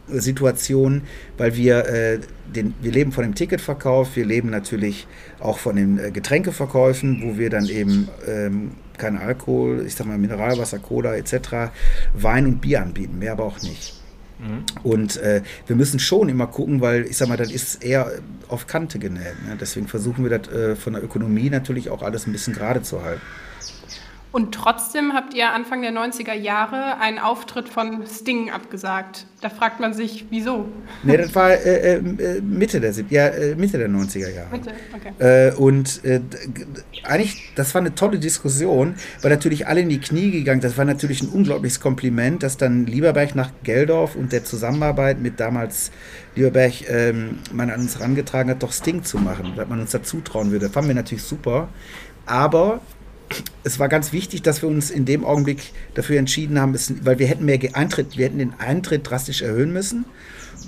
[0.08, 1.02] Situation,
[1.36, 2.18] weil wir, äh,
[2.54, 5.06] den, wir leben von dem Ticketverkauf, wir leben natürlich
[5.40, 10.18] auch von den äh, Getränkeverkäufen, wo wir dann eben ähm, kein Alkohol, ich sag mal
[10.18, 11.70] Mineralwasser, Cola etc.,
[12.14, 13.94] Wein und Bier anbieten, mehr aber auch nicht.
[14.38, 14.64] Mhm.
[14.82, 18.10] Und äh, wir müssen schon immer gucken, weil ich sag mal, das ist eher
[18.48, 19.42] auf Kante genäht.
[19.46, 19.56] Ne?
[19.60, 23.02] Deswegen versuchen wir das äh, von der Ökonomie natürlich auch alles ein bisschen gerade zu
[23.02, 23.22] halten.
[24.36, 29.24] Und trotzdem habt ihr Anfang der 90er Jahre einen Auftritt von Sting abgesagt.
[29.40, 30.68] Da fragt man sich, wieso?
[31.04, 34.48] Nee, das war äh, äh, Mitte, der, ja, äh, Mitte der 90er Jahre.
[34.50, 35.48] Mitte, okay.
[35.48, 36.20] Äh, und äh,
[37.04, 40.84] eigentlich, das war eine tolle Diskussion, weil natürlich alle in die Knie gegangen Das war
[40.84, 45.90] natürlich ein unglaubliches Kompliment, dass dann Lieberberg nach Geldorf und der Zusammenarbeit mit damals
[46.34, 50.02] Lieberberg ähm, man an uns herangetragen hat, doch Sting zu machen, dass man uns da
[50.02, 50.66] zutrauen würde.
[50.66, 51.70] Das fanden wir natürlich super.
[52.26, 52.80] Aber
[53.64, 57.26] es war ganz wichtig, dass wir uns in dem Augenblick dafür entschieden haben, weil wir
[57.26, 60.04] hätten mehr Eintritt, wir hätten den Eintritt drastisch erhöhen müssen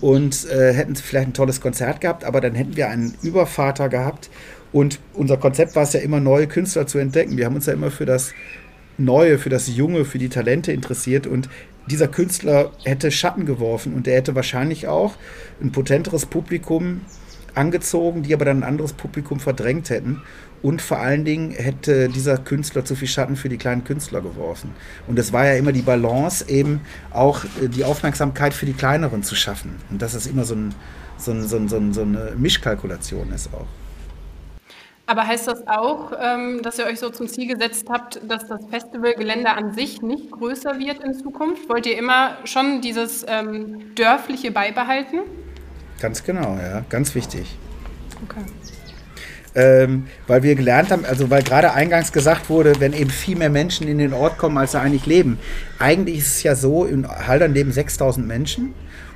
[0.01, 4.31] und äh, hätten vielleicht ein tolles Konzert gehabt, aber dann hätten wir einen Übervater gehabt
[4.73, 7.37] und unser Konzept war es ja immer, neue Künstler zu entdecken.
[7.37, 8.33] Wir haben uns ja immer für das
[8.99, 11.49] Neue, für das Junge, für die Talente interessiert und
[11.89, 15.15] dieser Künstler hätte Schatten geworfen und er hätte wahrscheinlich auch
[15.63, 17.03] ein potenteres Publikum
[17.55, 20.23] angezogen, die aber dann ein anderes Publikum verdrängt hätten.
[20.63, 24.73] Und vor allen Dingen hätte dieser Künstler zu viel Schatten für die kleinen Künstler geworfen.
[25.07, 29.23] Und es war ja immer die Balance, eben auch äh, die Aufmerksamkeit für die kleineren
[29.23, 29.77] zu schaffen.
[29.91, 30.75] Und dass es immer so, ein,
[31.17, 33.67] so, ein, so, ein, so eine Mischkalkulation ist auch.
[35.09, 38.67] Aber heißt das auch, ähm, dass ihr euch so zum Ziel gesetzt habt, dass das
[38.69, 41.67] Festivalgelände an sich nicht größer wird in Zukunft?
[41.71, 45.21] Wollt ihr immer schon dieses ähm, Dörfliche beibehalten?
[45.99, 47.57] Ganz genau, ja, ganz wichtig.
[48.23, 48.45] Okay.
[49.59, 53.51] Ähm, weil wir gelernt haben, also weil gerade eingangs gesagt wurde, wenn eben viel mehr
[53.51, 55.37] Menschen in den Ort kommen, als da eigentlich leben.
[55.81, 58.73] Eigentlich ist es ja so, in Haldern leben 6000 Menschen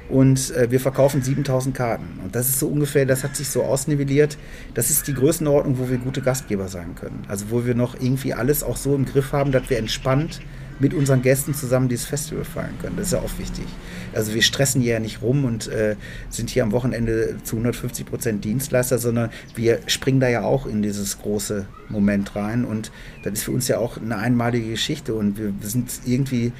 [0.08, 2.18] und äh, wir verkaufen 7000 Karten.
[2.24, 4.36] Und das ist so ungefähr, das hat sich so ausnivelliert.
[4.74, 7.24] Das ist die Größenordnung, wo wir gute Gastgeber sein können.
[7.28, 10.40] Also wo wir noch irgendwie alles auch so im Griff haben, dass wir entspannt
[10.82, 12.96] mit unseren Gästen zusammen dieses Festival feiern können.
[12.96, 13.64] Das ist ja auch wichtig.
[14.12, 15.94] Also wir stressen hier ja nicht rum und äh,
[16.28, 20.82] sind hier am Wochenende zu 150 Prozent Dienstleister, sondern wir springen da ja auch in
[20.82, 22.90] dieses große Moment rein und
[23.22, 26.52] das ist für uns ja auch eine einmalige Geschichte und wir sind irgendwie,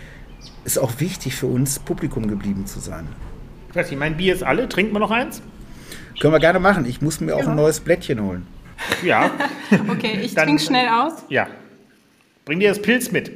[0.65, 3.09] ist auch wichtig für uns, Publikum geblieben zu sein.
[3.71, 5.43] Ich weiß nicht, mein Bier ist alle, trinken wir noch eins?
[6.21, 6.87] Können wir gerne machen.
[6.87, 8.47] Ich muss mir auch ein neues Blättchen holen.
[9.03, 9.33] Ja.
[9.89, 11.25] okay, ich trinke schnell aus.
[11.29, 11.49] Ja.
[12.45, 13.33] Bring dir das Pilz mit.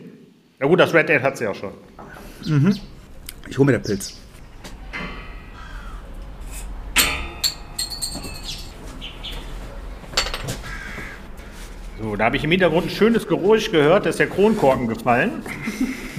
[0.58, 1.72] Ja gut, das Red Dead hat sie auch schon.
[2.46, 2.78] Mhm.
[3.48, 4.18] Ich hole mir den Pilz.
[12.00, 15.42] So, da habe ich im Hintergrund ein schönes Geräusch gehört, da ist der Kronkorken gefallen.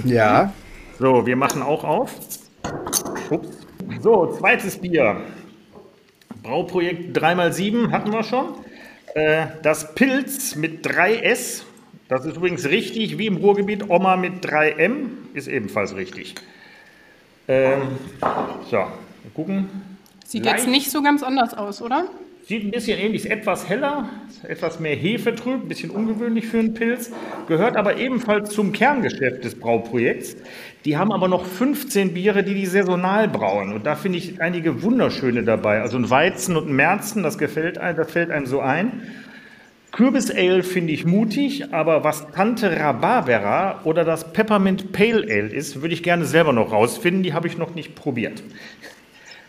[0.03, 0.53] Ja.
[0.99, 2.13] So, wir machen auch auf.
[3.29, 3.67] Ups.
[4.01, 5.21] So, zweites Bier.
[6.43, 8.53] Brauprojekt 3x7 hatten wir schon.
[9.15, 11.63] Äh, das Pilz mit 3S
[12.09, 16.35] das ist übrigens richtig, wie im Ruhrgebiet, Oma mit 3M ist ebenfalls richtig.
[17.47, 17.81] Ähm,
[18.69, 19.69] so, wir gucken.
[20.25, 20.59] Sieht Leicht.
[20.59, 22.05] jetzt nicht so ganz anders aus, oder?
[22.47, 24.07] Sieht ein bisschen ähnlich, ist etwas heller,
[24.43, 27.11] etwas mehr Hefe trüb, ein bisschen ungewöhnlich für einen Pilz,
[27.49, 30.37] gehört aber ebenfalls zum Kerngeschäft des Brauprojekts.
[30.85, 33.73] Die haben aber noch 15 Biere, die die saisonal brauen.
[33.73, 35.81] Und da finde ich einige wunderschöne dabei.
[35.81, 39.01] Also ein Weizen und ein Märzen, das gefällt das fällt einem so ein.
[39.91, 45.81] Kürbis Ale finde ich mutig, aber was Tante Rhabarbera oder das Peppermint Pale Ale ist,
[45.81, 47.23] würde ich gerne selber noch rausfinden.
[47.23, 48.43] Die habe ich noch nicht probiert.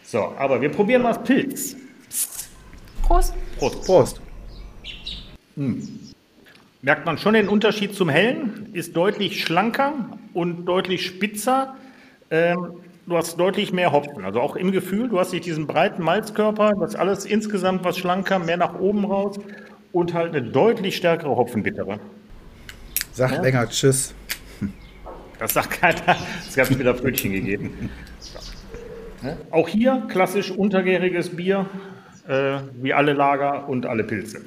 [0.05, 1.77] So, aber wir probieren mal das Pilz.
[3.03, 3.35] Prost.
[3.59, 3.85] Prost.
[3.85, 4.21] Prost.
[5.57, 5.87] Hm.
[6.81, 8.71] Merkt man schon den Unterschied zum Hellen?
[8.73, 9.93] Ist deutlich schlanker
[10.33, 11.75] und deutlich spitzer.
[12.31, 12.75] Ähm,
[13.07, 14.25] du hast deutlich mehr Hopfen.
[14.25, 17.99] Also auch im Gefühl, du hast nicht diesen breiten Malzkörper, das ist alles insgesamt was
[17.99, 19.39] schlanker, mehr nach oben raus
[19.93, 22.01] und halt eine deutlich stärkere Hopfenbittere.
[23.13, 23.43] Sag ja.
[23.43, 24.15] länger Tschüss.
[25.39, 26.17] Das sagt keiner.
[26.49, 27.91] Es gab wieder Brötchen gegeben.
[29.51, 31.67] Auch hier klassisch untergäriges Bier,
[32.29, 34.45] äh, wie alle Lager und alle Pilze.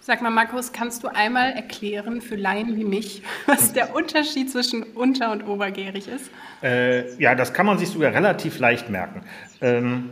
[0.00, 4.82] Sag mal, Markus, kannst du einmal erklären für Laien wie mich, was der Unterschied zwischen
[4.82, 6.30] unter- und obergärig ist?
[6.62, 9.22] Äh, ja, das kann man sich sogar relativ leicht merken.
[9.60, 10.10] Ähm,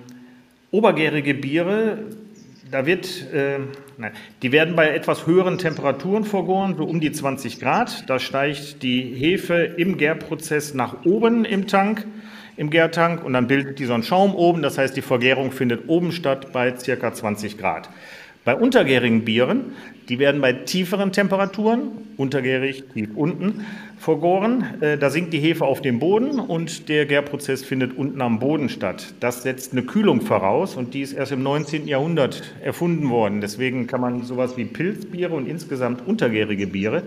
[0.70, 1.98] obergärige Biere
[2.70, 3.58] da wird, äh,
[3.96, 8.08] nein, die werden bei etwas höheren Temperaturen vergoren, so um die 20 Grad.
[8.08, 12.06] Da steigt die Hefe im Gärprozess nach oben im Tank,
[12.56, 14.62] im Gärtank, und dann bildet die so einen Schaum oben.
[14.62, 17.88] Das heißt, die Vergärung findet oben statt bei circa 20 Grad.
[18.46, 19.72] Bei untergärigen Bieren,
[20.08, 23.66] die werden bei tieferen Temperaturen, untergärig tief unten,
[23.98, 24.64] vergoren.
[24.80, 28.68] Äh, da sinkt die Hefe auf dem Boden und der Gärprozess findet unten am Boden
[28.68, 29.14] statt.
[29.18, 31.88] Das setzt eine Kühlung voraus und die ist erst im 19.
[31.88, 33.40] Jahrhundert erfunden worden.
[33.40, 37.02] Deswegen kann man sowas wie Pilzbiere und insgesamt untergärige Biere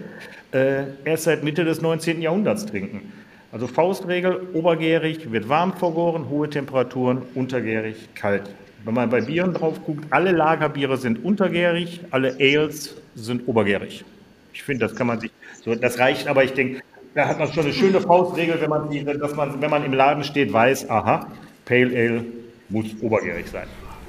[0.52, 2.22] äh, erst seit Mitte des 19.
[2.22, 3.14] Jahrhunderts trinken.
[3.54, 8.54] Also Faustregel, obergärig wird warm vergoren, hohe Temperaturen, untergärig kalt.
[8.86, 14.06] Wenn man bei Bieren drauf guckt, alle Lagerbiere sind untergärig, alle Ales sind obergärig.
[14.54, 15.32] Ich finde, das kann man sich,
[15.64, 16.82] so, das reicht, aber ich denke,
[17.14, 19.94] da hat man schon eine schöne Faustregel, wenn man, die, dass man, wenn man im
[19.94, 21.28] Laden steht, weiß, aha,
[21.66, 22.26] Pale Ale
[22.70, 23.68] muss obergärig sein.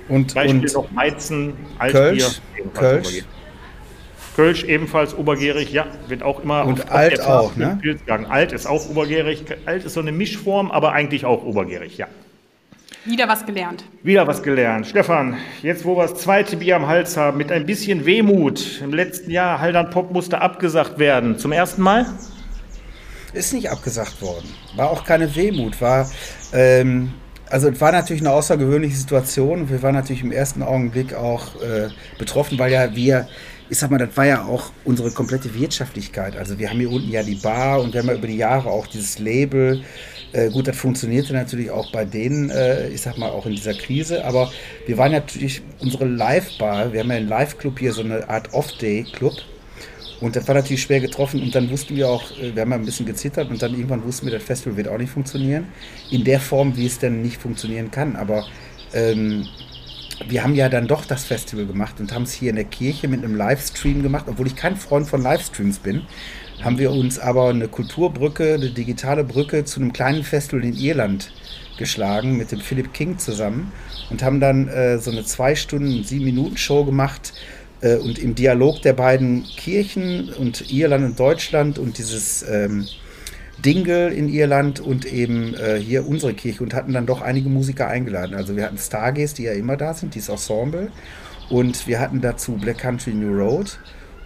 [0.08, 3.06] Und, Beispiel und noch Weizen, Altbier, Kölsch, ebenfalls Kölsch.
[3.06, 3.24] obergärig.
[4.36, 7.78] Kölsch ebenfalls obergärig, ja, wird auch immer Und auf, alt auch, ne?
[8.28, 9.44] Alt ist auch obergärig.
[9.66, 12.06] Alt ist so eine Mischform, aber eigentlich auch obergärig, ja.
[13.06, 13.84] Wieder was gelernt.
[14.02, 14.86] Wieder was gelernt.
[14.86, 18.82] Stefan, jetzt wo wir das zweite Bier am Hals haben, mit ein bisschen Wehmut.
[18.82, 21.38] Im letzten Jahr Haldern Pop musste abgesagt werden.
[21.38, 22.04] Zum ersten Mal?
[23.32, 24.50] Ist nicht abgesagt worden.
[24.76, 25.80] War auch keine Wehmut.
[25.80, 26.10] War,
[26.52, 27.14] ähm,
[27.48, 29.70] also es war natürlich eine außergewöhnliche Situation.
[29.70, 33.28] Wir waren natürlich im ersten Augenblick auch äh, betroffen, weil ja wir,
[33.70, 36.36] ich sag mal, das war ja auch unsere komplette Wirtschaftlichkeit.
[36.36, 38.68] Also wir haben hier unten ja die Bar und wir haben ja über die Jahre
[38.68, 39.82] auch dieses Label.
[40.32, 43.74] Äh, gut, das funktionierte natürlich auch bei denen, äh, ich sag mal, auch in dieser
[43.74, 44.24] Krise.
[44.24, 44.52] Aber
[44.86, 49.34] wir waren natürlich unsere Live-Bar, wir haben ja einen Live-Club hier, so eine Art Off-Day-Club.
[50.20, 52.76] Und das war natürlich schwer getroffen und dann wussten wir auch, äh, wir haben ja
[52.76, 55.68] ein bisschen gezittert und dann irgendwann wussten wir, das Festival wird auch nicht funktionieren.
[56.10, 58.16] In der Form, wie es denn nicht funktionieren kann.
[58.16, 58.46] Aber
[58.92, 59.46] ähm,
[60.28, 63.08] wir haben ja dann doch das Festival gemacht und haben es hier in der Kirche
[63.08, 66.02] mit einem Livestream gemacht, obwohl ich kein Freund von Livestreams bin.
[66.62, 71.32] Haben wir uns aber eine Kulturbrücke, eine digitale Brücke zu einem kleinen Festival in Irland
[71.78, 73.72] geschlagen mit dem Philip King zusammen
[74.10, 77.32] und haben dann äh, so eine zwei Stunden, sieben Minuten Show gemacht
[77.80, 82.86] äh, und im Dialog der beiden Kirchen und Irland und Deutschland und dieses ähm,
[83.64, 87.88] Dingle in Irland und eben äh, hier unsere Kirche und hatten dann doch einige Musiker
[87.88, 88.34] eingeladen.
[88.34, 90.90] Also wir hatten Stargaze, die ja immer da sind, dieses Ensemble.
[91.48, 93.78] Und wir hatten dazu Black Country New Road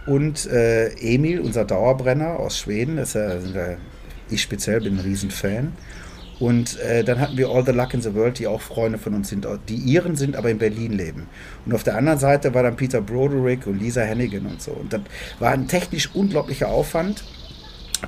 [0.07, 2.99] und äh, Emil, unser Dauerbrenner aus Schweden.
[2.99, 3.79] Ist wir,
[4.31, 5.73] ich speziell bin ein Riesenfan.
[6.41, 9.15] Und äh, dann hatten wir All the Luck in the World, die auch Freunde von
[9.15, 11.29] uns sind, die Iren sind, aber in Berlin leben.
[11.65, 14.73] Und auf der anderen Seite war dann Peter Broderick und Lisa Hennigan und so.
[14.73, 15.03] Und das
[15.39, 17.25] war ein technisch unglaublicher Aufwand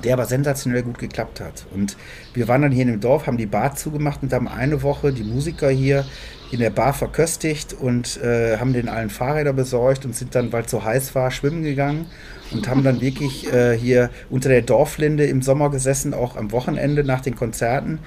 [0.03, 1.65] der aber sensationell gut geklappt hat.
[1.73, 1.97] Und
[2.33, 5.11] wir waren dann hier in dem Dorf, haben die Bar zugemacht und haben eine Woche
[5.11, 6.05] die Musiker hier
[6.51, 10.63] in der Bar verköstigt und äh, haben den allen Fahrräder besorgt und sind dann, weil
[10.63, 12.07] es so heiß war, schwimmen gegangen
[12.51, 17.03] und haben dann wirklich äh, hier unter der Dorflinde im Sommer gesessen, auch am Wochenende
[17.03, 17.99] nach den Konzerten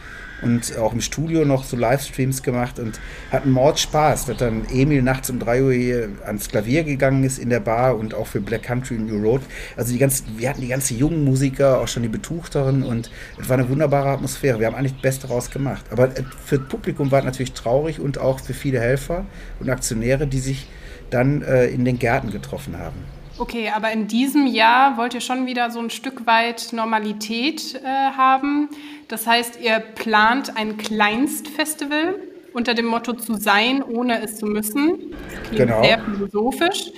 [0.42, 3.00] und auch im Studio noch so Livestreams gemacht und
[3.30, 7.50] hatten Mordspaß, dass dann Emil nachts um 3 Uhr hier ans Klavier gegangen ist in
[7.50, 9.42] der Bar und auch für Black Country New Road.
[9.76, 13.48] Also die ganzen, wir hatten die ganzen jungen Musiker, auch schon die Betuchteren und es
[13.48, 14.58] war eine wunderbare Atmosphäre.
[14.60, 15.84] Wir haben eigentlich das Beste daraus gemacht.
[15.90, 19.26] Aber äh, für das Publikum war es natürlich traurig und auch für viele Helfer
[19.58, 20.68] und Aktionäre, die sich
[21.10, 23.19] dann äh, in den Gärten getroffen haben.
[23.40, 27.86] Okay, aber in diesem Jahr wollt ihr schon wieder so ein Stück weit Normalität äh,
[27.86, 28.68] haben.
[29.08, 32.16] Das heißt, ihr plant ein Kleinstfestival
[32.52, 35.14] unter dem Motto zu sein, ohne es zu müssen.
[35.30, 35.82] Das klingt Genau.
[35.82, 36.90] sehr philosophisch.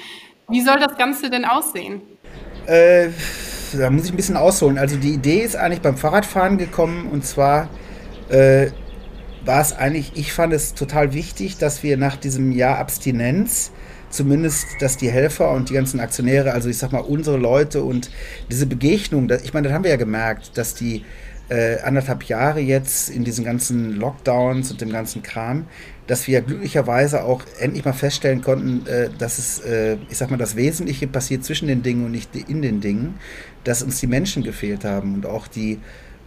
[0.48, 2.02] Wie soll das Ganze denn aussehen?
[2.66, 3.10] Äh,
[3.78, 4.78] da muss ich ein bisschen ausholen.
[4.78, 7.68] Also die Idee ist eigentlich beim Fahrradfahren gekommen und zwar
[8.30, 8.72] äh,
[9.44, 13.70] war es eigentlich, ich fand es total wichtig, dass wir nach diesem Jahr Abstinenz
[14.12, 18.10] zumindest, dass die Helfer und die ganzen Aktionäre, also ich sag mal unsere Leute und
[18.50, 21.04] diese Begegnung, ich meine, das haben wir ja gemerkt, dass die
[21.48, 25.66] äh, anderthalb Jahre jetzt in diesen ganzen Lockdowns und dem ganzen Kram,
[26.06, 30.36] dass wir glücklicherweise auch endlich mal feststellen konnten, äh, dass es, äh, ich sag mal,
[30.36, 33.18] das Wesentliche passiert zwischen den Dingen und nicht in den Dingen,
[33.64, 35.78] dass uns die Menschen gefehlt haben und auch die,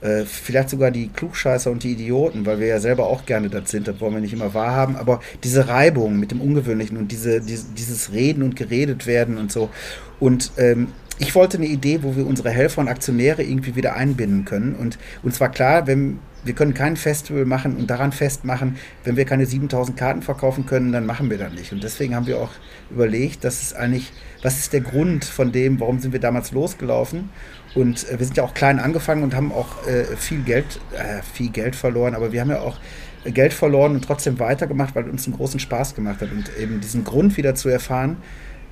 [0.05, 3.71] äh, vielleicht sogar die Klugscheißer und die Idioten, weil wir ja selber auch gerne das
[3.71, 7.41] sind, das wollen wir nicht immer wahrhaben, aber diese Reibung mit dem Ungewöhnlichen und diese,
[7.41, 9.69] diese, dieses Reden und geredet werden und so.
[10.19, 14.45] Und ähm, ich wollte eine Idee, wo wir unsere Helfer und Aktionäre irgendwie wieder einbinden
[14.45, 14.75] können.
[14.75, 19.25] Und uns war klar, wenn wir können kein Festival machen und daran festmachen, wenn wir
[19.25, 21.73] keine 7000 Karten verkaufen können, dann machen wir das nicht.
[21.73, 22.51] Und deswegen haben wir auch
[22.91, 27.29] überlegt, dass es eigentlich, was ist der Grund von dem, warum sind wir damals losgelaufen?
[27.73, 31.21] Und äh, wir sind ja auch klein angefangen und haben auch äh, viel Geld, äh,
[31.33, 32.77] viel Geld verloren, aber wir haben ja auch
[33.25, 36.31] Geld verloren und trotzdem weitergemacht, weil uns einen großen Spaß gemacht hat.
[36.31, 38.17] Und eben diesen Grund wieder zu erfahren,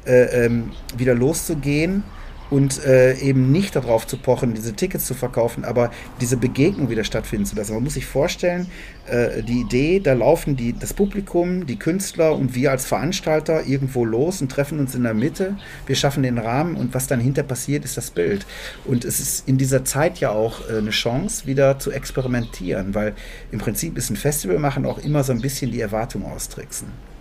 [0.06, 2.04] äh, ähm, wieder loszugehen
[2.50, 5.92] und äh, eben nicht darauf zu pochen, diese Tickets zu verkaufen, aber
[6.22, 7.74] diese Begegnung wieder stattfinden zu lassen.
[7.74, 8.68] Man muss sich vorstellen,
[9.08, 14.06] äh, die Idee, da laufen die, das Publikum, die Künstler und wir als Veranstalter irgendwo
[14.06, 15.58] los und treffen uns in der Mitte.
[15.86, 18.46] Wir schaffen den Rahmen und was dann hinter passiert, ist das Bild.
[18.86, 23.14] Und es ist in dieser Zeit ja auch äh, eine Chance, wieder zu experimentieren, weil
[23.52, 27.13] im Prinzip ist ein Festival machen auch immer so ein bisschen die Erwartung austricksen.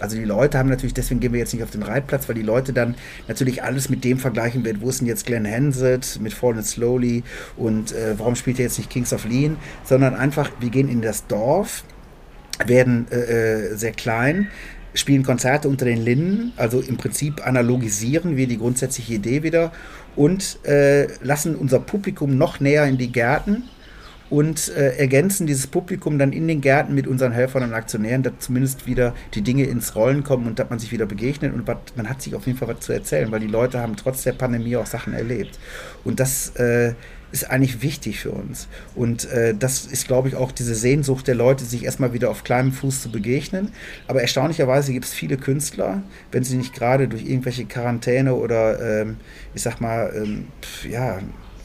[0.00, 2.42] Also die Leute haben natürlich, deswegen gehen wir jetzt nicht auf den Reitplatz, weil die
[2.42, 2.94] Leute dann
[3.28, 7.22] natürlich alles mit dem vergleichen werden, wo ist denn jetzt Glenn Hansett mit Fallen Slowly
[7.56, 11.02] und äh, warum spielt er jetzt nicht Kings of Lean, sondern einfach, wir gehen in
[11.02, 11.84] das Dorf,
[12.66, 14.48] werden äh, äh, sehr klein,
[14.94, 19.72] spielen Konzerte unter den Linden, also im Prinzip analogisieren wir die grundsätzliche Idee wieder
[20.16, 23.64] und äh, lassen unser Publikum noch näher in die Gärten
[24.30, 28.34] und äh, ergänzen dieses Publikum dann in den Gärten mit unseren Helfern und Aktionären, dass
[28.38, 31.96] zumindest wieder die Dinge ins Rollen kommen und dass man sich wieder begegnet und wat,
[31.96, 34.32] man hat sich auf jeden Fall was zu erzählen, weil die Leute haben trotz der
[34.32, 35.58] Pandemie auch Sachen erlebt.
[36.04, 36.94] Und das äh,
[37.32, 38.68] ist eigentlich wichtig für uns.
[38.94, 42.44] Und äh, das ist, glaube ich, auch diese Sehnsucht der Leute, sich erstmal wieder auf
[42.44, 43.70] kleinem Fuß zu begegnen.
[44.08, 46.02] Aber erstaunlicherweise gibt es viele Künstler,
[46.32, 49.16] wenn sie nicht gerade durch irgendwelche Quarantäne oder, ähm,
[49.54, 50.48] ich sag mal, ähm,
[50.88, 51.18] ja,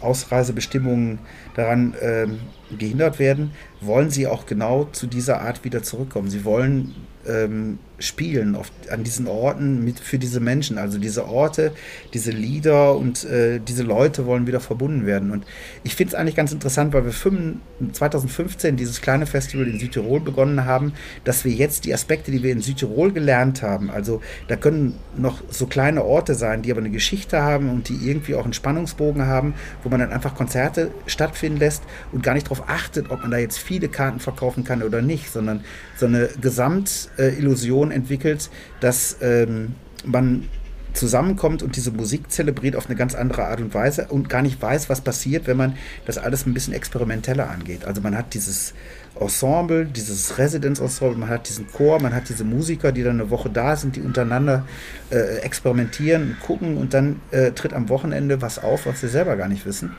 [0.06, 1.20] Ausreisebestimmungen
[1.56, 2.40] daran ähm,
[2.78, 3.52] gehindert werden,
[3.82, 6.30] wollen sie auch genau zu dieser Art wieder zurückkommen.
[6.30, 6.96] Sie wollen
[7.28, 10.78] ähm, spielen auf, an diesen Orten mit, für diese Menschen.
[10.78, 11.72] Also diese Orte,
[12.14, 15.32] diese Lieder und äh, diese Leute wollen wieder verbunden werden.
[15.32, 15.46] Und
[15.84, 17.58] ich finde es eigentlich ganz interessant, weil wir 5,
[17.94, 20.94] 2015 dieses kleine Festival in Südtirol begonnen haben,
[21.24, 25.42] dass wir jetzt die Aspekte, die wir in Südtirol gelernt haben, also da können noch
[25.50, 29.26] so kleine Orte sein, die aber eine Geschichte haben und die irgendwie auch einen Spannungsbogen
[29.26, 33.32] haben, wo man dann einfach Konzerte stattfinden lässt und gar nicht darauf achtet, ob man
[33.32, 35.64] da jetzt viele Karten verkaufen kann oder nicht, sondern
[35.98, 39.76] so eine Gesamtillusion entwickelt, dass ähm,
[40.06, 40.48] man
[40.96, 44.62] zusammenkommt und diese Musik zelebriert auf eine ganz andere Art und Weise und gar nicht
[44.62, 47.86] weiß, was passiert, wenn man das alles ein bisschen experimenteller angeht.
[47.86, 48.74] Also man hat dieses
[49.20, 53.50] Ensemble, dieses Residence-Ensemble, man hat diesen Chor, man hat diese Musiker, die dann eine Woche
[53.50, 54.66] da sind, die untereinander
[55.10, 59.36] äh, experimentieren und gucken und dann äh, tritt am Wochenende was auf, was sie selber
[59.38, 59.92] gar nicht wissen.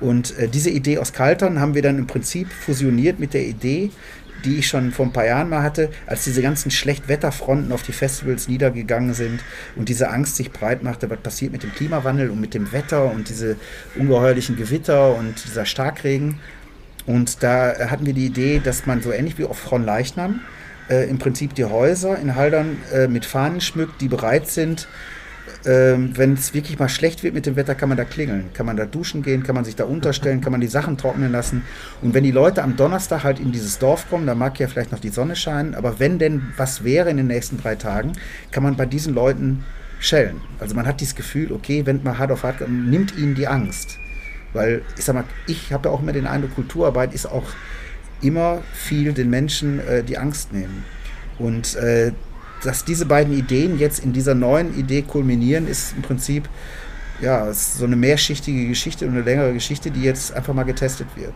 [0.00, 3.90] Und äh, diese Idee aus Kaltern haben wir dann im Prinzip fusioniert mit der Idee,
[4.44, 7.92] die ich schon vor ein paar Jahren mal hatte, als diese ganzen Schlechtwetterfronten auf die
[7.92, 9.40] Festivals niedergegangen sind
[9.76, 13.10] und diese Angst sich breit machte, was passiert mit dem Klimawandel und mit dem Wetter
[13.10, 13.56] und diese
[13.96, 16.40] ungeheuerlichen Gewitter und dieser Starkregen.
[17.06, 20.40] Und da hatten wir die Idee, dass man so ähnlich wie auf Fronleichnam
[20.88, 24.88] äh, im Prinzip die Häuser in Haldern äh, mit Fahnen schmückt, die bereit sind,
[25.64, 28.50] ähm, wenn es wirklich mal schlecht wird mit dem Wetter, kann man da klingeln.
[28.52, 31.30] Kann man da duschen gehen, kann man sich da unterstellen, kann man die Sachen trocknen
[31.30, 31.62] lassen.
[32.00, 34.92] Und wenn die Leute am Donnerstag halt in dieses Dorf kommen, da mag ja vielleicht
[34.92, 38.12] noch die Sonne scheinen, aber wenn denn was wäre in den nächsten drei Tagen,
[38.50, 39.64] kann man bei diesen Leuten
[40.00, 40.40] schellen.
[40.58, 43.98] Also man hat dieses Gefühl, okay, wenn man hart auf hart, nimmt ihnen die Angst.
[44.52, 47.46] Weil, ich sag mal, ich habe ja auch immer den Eindruck, Kulturarbeit ist auch
[48.20, 50.84] immer viel den Menschen äh, die Angst nehmen.
[51.38, 52.12] Und äh,
[52.64, 56.48] dass diese beiden Ideen jetzt in dieser neuen Idee kulminieren, ist im Prinzip
[57.22, 61.06] ja, ist so eine mehrschichtige Geschichte und eine längere Geschichte, die jetzt einfach mal getestet
[61.14, 61.34] wird.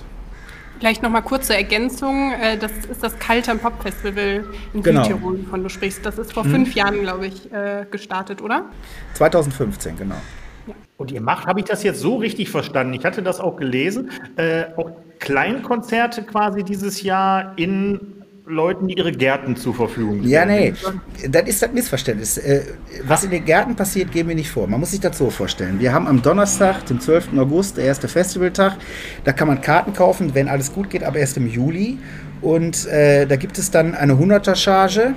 [0.79, 2.33] Vielleicht nochmal kurze Ergänzung.
[2.33, 5.05] Äh, das ist das Kaltern Pop Festival in genau.
[5.05, 6.05] Südtirol, wovon du sprichst.
[6.05, 6.51] Das ist vor mhm.
[6.51, 8.67] fünf Jahren, glaube ich, äh, gestartet, oder?
[9.15, 10.17] 2015, genau.
[10.99, 12.93] Und ihr macht, habe ich das jetzt so richtig verstanden?
[12.95, 14.11] Ich hatte das auch gelesen.
[14.37, 18.16] Äh, auch Kleinkonzerte quasi dieses Jahr in
[18.49, 20.31] Leuten, die ihre Gärten zur Verfügung stellen.
[20.31, 20.73] Ja, nee,
[21.29, 22.39] das ist das Missverständnis.
[22.39, 22.63] Äh,
[23.03, 24.69] was in den Gärten passiert, gehen wir nicht vor.
[24.69, 25.81] Man muss sich das so vorstellen.
[25.81, 27.37] Wir haben am Donnerstag, dem 12.
[27.39, 28.77] August, der erste Festivaltag.
[29.25, 31.99] Da kann man Karten kaufen, wenn alles gut geht, aber erst im Juli.
[32.41, 35.15] Und äh, da gibt es dann eine 100er-Charge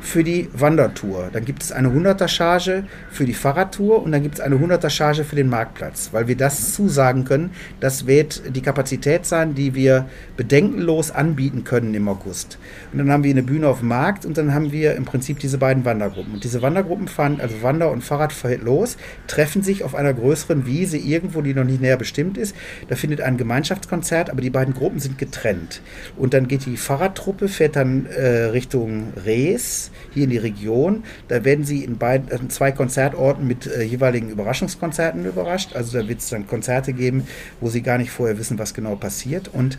[0.00, 1.30] für die Wandertour.
[1.32, 4.90] Dann gibt es eine 100er Charge für die Fahrradtour und dann gibt es eine 100er
[4.90, 7.50] Charge für den Marktplatz, weil wir das zusagen können.
[7.80, 12.58] Das wird die Kapazität sein, die wir bedenkenlos anbieten können im August.
[12.92, 15.38] Und dann haben wir eine Bühne auf dem Markt und dann haben wir im Prinzip
[15.38, 16.34] diese beiden Wandergruppen.
[16.34, 18.32] Und diese Wandergruppen fahren, also Wander- und Fahrrad
[18.62, 18.96] los,
[19.26, 22.54] treffen sich auf einer größeren Wiese irgendwo, die noch nicht näher bestimmt ist.
[22.88, 25.82] Da findet ein Gemeinschaftskonzert, aber die beiden Gruppen sind getrennt.
[26.16, 31.04] Und dann geht die Fahrradtruppe, fährt dann äh, Richtung Rees hier in die Region.
[31.28, 35.74] Da werden sie in, beiden, in zwei Konzertorten mit äh, jeweiligen Überraschungskonzerten überrascht.
[35.74, 37.26] Also da wird es dann Konzerte geben,
[37.60, 39.48] wo sie gar nicht vorher wissen, was genau passiert.
[39.48, 39.78] Und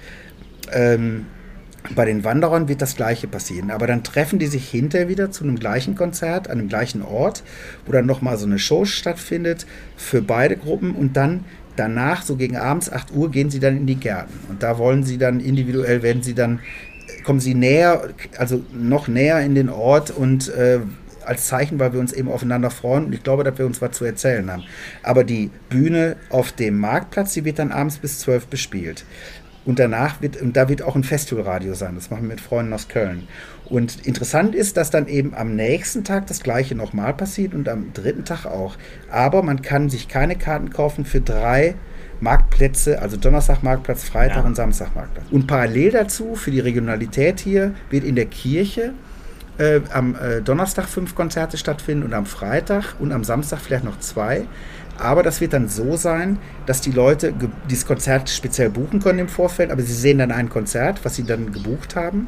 [0.71, 1.25] ähm,
[1.95, 3.71] bei den Wanderern wird das Gleiche passieren.
[3.71, 7.43] Aber dann treffen die sich hinterher wieder zu einem gleichen Konzert, an einem gleichen Ort,
[7.85, 11.45] wo dann nochmal so eine Show stattfindet für beide Gruppen und dann
[11.75, 14.33] danach, so gegen abends 8 Uhr, gehen sie dann in die Gärten.
[14.49, 16.59] Und da wollen sie dann individuell, werden sie dann
[17.29, 18.09] kommen sie näher,
[18.39, 20.79] also noch näher in den Ort und äh,
[21.23, 23.91] als Zeichen, weil wir uns eben aufeinander freuen und ich glaube, dass wir uns was
[23.91, 24.63] zu erzählen haben.
[25.03, 29.05] Aber die Bühne auf dem Marktplatz, die wird dann abends bis 12 bespielt.
[29.63, 31.93] Und danach wird, und da wird auch ein Festivalradio sein.
[31.93, 33.27] Das machen wir mit Freunden aus Köln.
[33.65, 37.93] Und interessant ist, dass dann eben am nächsten Tag das gleiche nochmal passiert und am
[37.93, 38.75] dritten Tag auch.
[39.11, 41.75] Aber man kann sich keine Karten kaufen für drei
[42.21, 44.43] Marktplätze, also Donnerstag Marktplatz, Freitag ja.
[44.43, 45.25] und Samstag Marktplatz.
[45.31, 48.93] Und parallel dazu, für die Regionalität hier, wird in der Kirche
[49.57, 53.99] äh, am äh, Donnerstag fünf Konzerte stattfinden und am Freitag und am Samstag vielleicht noch
[53.99, 54.45] zwei.
[54.97, 57.33] Aber das wird dann so sein, dass die Leute
[57.69, 61.23] dieses Konzert speziell buchen können im Vorfeld, aber sie sehen dann ein Konzert, was sie
[61.23, 62.27] dann gebucht haben.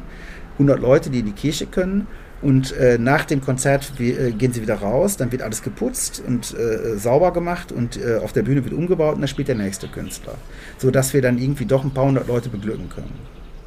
[0.54, 2.06] 100 Leute, die in die Kirche können.
[2.42, 6.22] Und äh, nach dem Konzert wie, äh, gehen sie wieder raus, dann wird alles geputzt
[6.26, 9.54] und äh, sauber gemacht und äh, auf der Bühne wird umgebaut und dann spielt der
[9.54, 10.34] nächste Künstler.
[10.78, 13.12] Sodass wir dann irgendwie doch ein paar hundert Leute beglücken können.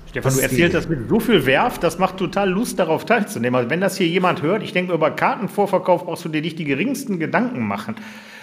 [0.10, 3.56] Stefan, du erzählst das mit so viel Werf, das macht total Lust, darauf teilzunehmen.
[3.56, 6.66] Also wenn das hier jemand hört, ich denke, über Kartenvorverkauf brauchst du dir nicht die
[6.66, 7.96] geringsten Gedanken machen.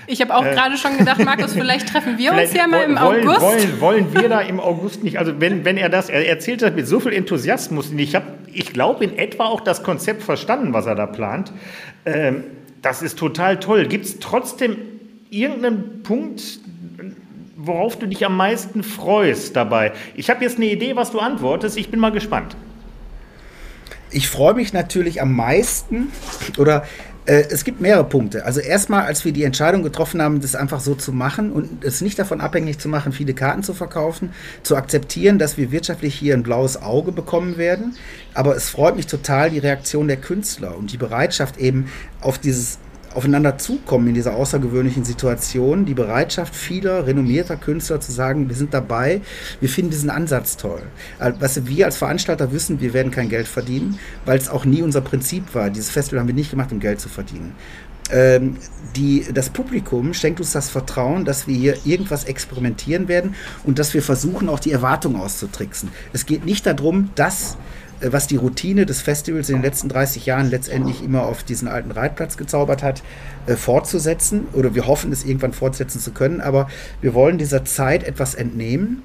[0.06, 2.82] Ich habe auch äh, gerade schon gedacht, Markus, vielleicht treffen wir vielleicht uns ja mal
[2.82, 3.40] im wollen, August.
[3.40, 6.74] Wollen, wollen wir da im August nicht, also wenn, wenn er das, er erzählt das
[6.74, 10.72] mit so viel Enthusiasmus, und ich habe, ich glaube, in etwa auch das Konzept verstanden,
[10.72, 11.52] was er da plant.
[12.04, 12.44] Ähm,
[12.80, 13.86] das ist total toll.
[13.86, 14.76] Gibt es trotzdem
[15.30, 16.42] irgendeinen Punkt,
[17.56, 19.92] worauf du dich am meisten freust dabei?
[20.14, 21.76] Ich habe jetzt eine Idee, was du antwortest.
[21.76, 22.56] Ich bin mal gespannt.
[24.10, 26.12] Ich freue mich natürlich am meisten
[26.58, 26.84] oder
[27.26, 28.44] äh, es gibt mehrere Punkte.
[28.44, 32.00] Also erstmal, als wir die Entscheidung getroffen haben, das einfach so zu machen und es
[32.00, 36.34] nicht davon abhängig zu machen, viele Karten zu verkaufen, zu akzeptieren, dass wir wirtschaftlich hier
[36.34, 37.96] ein blaues Auge bekommen werden.
[38.34, 41.88] Aber es freut mich total die Reaktion der Künstler und die Bereitschaft eben
[42.20, 42.78] auf dieses
[43.14, 48.74] aufeinander zukommen in dieser außergewöhnlichen Situation, die Bereitschaft vieler renommierter Künstler zu sagen, wir sind
[48.74, 49.20] dabei,
[49.60, 50.82] wir finden diesen Ansatz toll.
[51.18, 55.00] Was wir als Veranstalter wissen, wir werden kein Geld verdienen, weil es auch nie unser
[55.00, 55.70] Prinzip war.
[55.70, 57.54] Dieses Festival haben wir nicht gemacht, um Geld zu verdienen.
[58.10, 58.56] Ähm,
[58.96, 63.34] die, das Publikum schenkt uns das Vertrauen, dass wir hier irgendwas experimentieren werden
[63.64, 65.88] und dass wir versuchen, auch die Erwartungen auszutricksen.
[66.12, 67.56] Es geht nicht darum, dass
[68.10, 71.90] was die Routine des Festivals in den letzten 30 Jahren letztendlich immer auf diesen alten
[71.90, 73.02] Reitplatz gezaubert hat,
[73.46, 74.46] äh, fortzusetzen.
[74.52, 76.40] Oder wir hoffen, es irgendwann fortsetzen zu können.
[76.40, 76.68] Aber
[77.00, 79.02] wir wollen dieser Zeit etwas entnehmen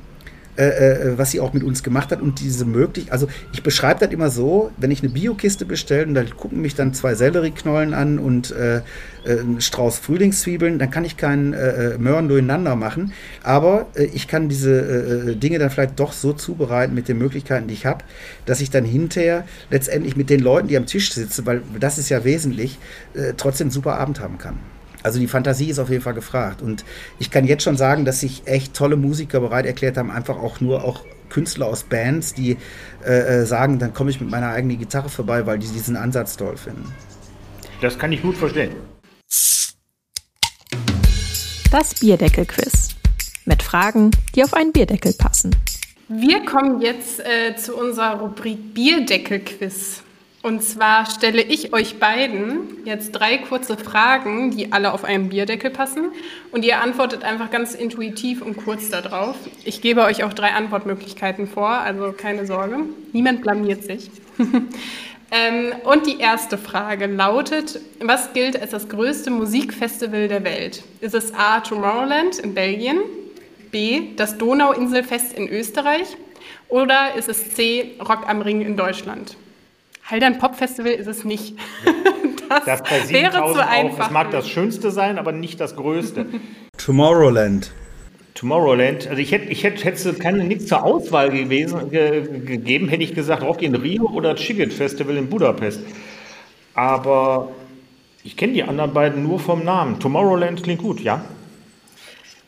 [0.58, 4.00] äh, äh, was sie auch mit uns gemacht hat und diese möglich, also ich beschreibe
[4.00, 7.94] das immer so, wenn ich eine Biokiste bestelle und da gucken mich dann zwei Sellerieknollen
[7.94, 8.82] an und äh, äh
[9.26, 15.36] ein Strauß Frühlingszwiebeln, dann kann ich keinen äh, Möhren durcheinander machen, aber ich kann diese
[15.36, 18.04] Dinge dann vielleicht doch so zubereiten mit den Möglichkeiten, die ich habe,
[18.46, 22.10] dass ich dann hinterher letztendlich mit den Leuten, die am Tisch sitzen, weil das ist
[22.10, 22.80] ja wesentlich,
[23.38, 24.58] trotzdem einen super Abend haben kann.
[25.08, 26.62] Also die Fantasie ist auf jeden Fall gefragt.
[26.62, 26.84] Und
[27.18, 30.60] ich kann jetzt schon sagen, dass sich echt tolle Musiker bereit erklärt haben, einfach auch
[30.60, 32.58] nur auch Künstler aus Bands, die
[33.06, 36.36] äh, äh sagen, dann komme ich mit meiner eigenen Gitarre vorbei, weil die diesen Ansatz
[36.36, 36.94] toll finden.
[37.80, 38.72] Das kann ich gut verstehen.
[41.72, 42.90] Das Bierdeckel-Quiz.
[43.46, 45.56] Mit Fragen, die auf einen Bierdeckel passen.
[46.10, 50.04] Wir kommen jetzt äh, zu unserer Rubrik Bierdeckel-Quiz.
[50.44, 55.72] Und zwar stelle ich euch beiden jetzt drei kurze Fragen, die alle auf einen Bierdeckel
[55.72, 56.12] passen.
[56.52, 59.36] Und ihr antwortet einfach ganz intuitiv und kurz darauf.
[59.66, 62.78] Ich gebe euch auch drei Antwortmöglichkeiten vor, also keine Sorge.
[63.14, 64.12] Niemand blamiert sich.
[65.32, 70.84] ähm, und die erste Frage lautet, was gilt als das größte Musikfestival der Welt?
[71.02, 71.62] Ist es A.
[71.62, 73.00] Tomorrowland in Belgien,
[73.72, 74.16] B.
[74.16, 76.16] das Donauinselfest in Österreich
[76.70, 77.96] oder ist es C.
[78.00, 79.36] Rock am Ring in Deutschland?
[80.10, 81.56] Haldern Pop Festival ist es nicht.
[82.50, 84.06] Das, das bei wäre zu einfach.
[84.06, 86.28] Es mag das Schönste sein, aber nicht das Größte.
[86.78, 87.74] Tomorrowland.
[88.36, 89.06] Tomorrowland.
[89.06, 93.14] Also ich hätte, ich hätte, hätte keine nichts zur Auswahl gewesen, ge, gegeben, hätte ich
[93.14, 95.82] gesagt Rock in Rio oder Chiget Festival in Budapest.
[96.74, 97.50] Aber
[98.24, 100.00] ich kenne die anderen beiden nur vom Namen.
[100.00, 101.26] Tomorrowland klingt gut, ja?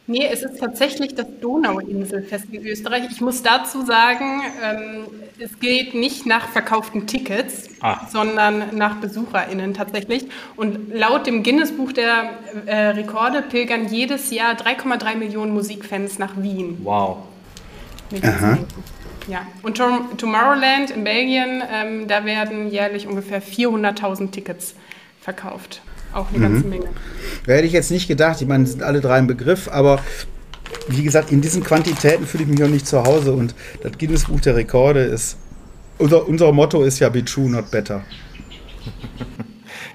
[0.10, 3.04] Nee, es ist tatsächlich das Donauinselfest in Österreich.
[3.12, 5.06] Ich muss dazu sagen, ähm,
[5.38, 8.08] es geht nicht nach verkauften Tickets, ah.
[8.10, 10.26] sondern nach BesucherInnen tatsächlich.
[10.56, 12.32] Und laut dem Guinness-Buch der
[12.66, 16.80] äh, Rekorde pilgern jedes Jahr 3,3 Millionen Musikfans nach Wien.
[16.82, 17.18] Wow.
[18.24, 18.58] Aha.
[19.28, 24.74] Ja, und Tom Tomorrowland in Belgien, ähm, da werden jährlich ungefähr 400.000 Tickets
[25.22, 25.84] verkauft.
[26.14, 26.54] Auch eine mhm.
[26.54, 26.86] ganze Menge.
[27.46, 28.42] Da hätte ich jetzt nicht gedacht.
[28.42, 30.00] Ich meine, sind alle drei im Begriff, aber
[30.88, 34.40] wie gesagt, in diesen Quantitäten fühle ich mich auch nicht zu Hause und das Guinness-Buch
[34.42, 35.38] der Rekorde ist.
[35.98, 38.04] Unser, unser Motto ist ja Be True, not better.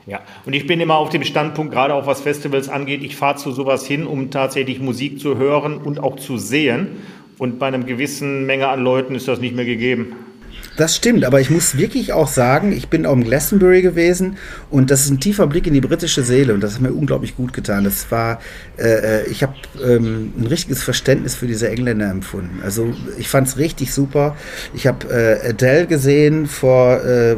[0.06, 3.36] Ja, und ich bin immer auf dem Standpunkt, gerade auch was Festivals angeht, ich fahre
[3.36, 6.88] zu sowas hin, um tatsächlich Musik zu hören und auch zu sehen.
[7.38, 10.14] Und bei einer gewissen Menge an Leuten ist das nicht mehr gegeben.
[10.76, 14.38] Das stimmt, aber ich muss wirklich auch sagen, ich bin auch im Glastonbury gewesen
[14.70, 17.36] und das ist ein tiefer Blick in die britische Seele und das hat mir unglaublich
[17.36, 17.84] gut getan.
[17.84, 18.40] Das war,
[18.76, 19.54] äh, äh ich habe
[19.84, 22.60] ähm, ein richtiges Verständnis für diese Engländer empfunden.
[22.64, 24.36] Also ich fand es richtig super.
[24.74, 27.36] Ich habe äh, Adele gesehen vor äh,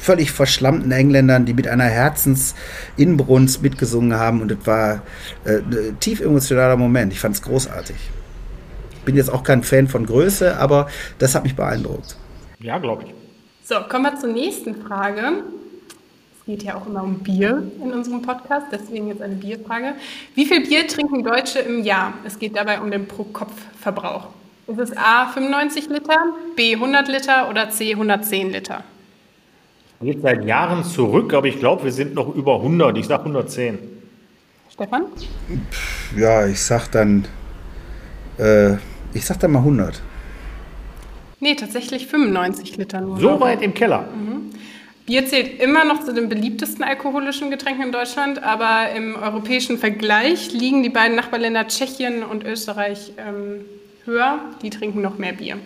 [0.00, 5.02] völlig verschlammten Engländern, die mit einer Herzensinbrunst mitgesungen haben und es war
[5.44, 7.12] äh, ein tief emotionaler Moment.
[7.12, 7.96] Ich fand es großartig.
[9.04, 10.88] Bin jetzt auch kein Fan von Größe, aber
[11.18, 12.16] das hat mich beeindruckt.
[12.60, 13.14] Ja, glaube ich.
[13.64, 15.44] So, kommen wir zur nächsten Frage.
[16.38, 19.94] Es geht ja auch immer um Bier in unserem Podcast, deswegen jetzt eine Bierfrage.
[20.34, 22.12] Wie viel Bier trinken Deutsche im Jahr?
[22.24, 24.28] Es geht dabei um den Pro-Kopf-Verbrauch.
[24.66, 26.18] Ist es A 95 Liter,
[26.54, 28.84] B 100 Liter oder C 110 Liter?
[30.02, 32.96] Geht seit Jahren zurück, aber ich glaube, wir sind noch über 100.
[32.98, 33.78] Ich sage 110.
[34.70, 35.06] Stefan?
[36.16, 37.26] Ja, ich sag dann,
[38.38, 38.74] äh,
[39.14, 40.00] ich sag dann mal 100.
[41.40, 43.18] Nee, tatsächlich 95 Liter nur.
[43.18, 44.02] So weit im Keller.
[44.14, 44.50] Mhm.
[45.06, 50.52] Bier zählt immer noch zu den beliebtesten alkoholischen Getränken in Deutschland, aber im europäischen Vergleich
[50.52, 53.64] liegen die beiden Nachbarländer Tschechien und Österreich ähm,
[54.04, 54.38] höher.
[54.62, 55.56] Die trinken noch mehr Bier.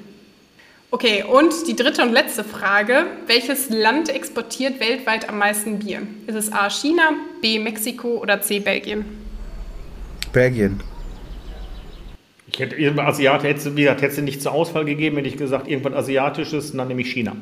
[0.90, 3.06] Okay, und die dritte und letzte Frage.
[3.26, 6.02] Welches Land exportiert weltweit am meisten Bier?
[6.28, 6.70] Ist es A.
[6.70, 7.02] China,
[7.42, 7.58] B.
[7.58, 8.60] Mexiko oder C.
[8.60, 9.04] Belgien?
[10.32, 10.80] Belgien.
[12.54, 15.66] Ich hätte irgendwann Asiat, hätte, wie gesagt, hätte nicht zur Auswahl gegeben, hätte ich gesagt,
[15.66, 17.34] irgendwas Asiatisches, dann nehme ich China.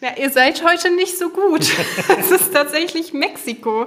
[0.00, 1.60] Ja, ihr seid heute nicht so gut.
[2.18, 3.86] Es ist tatsächlich Mexiko.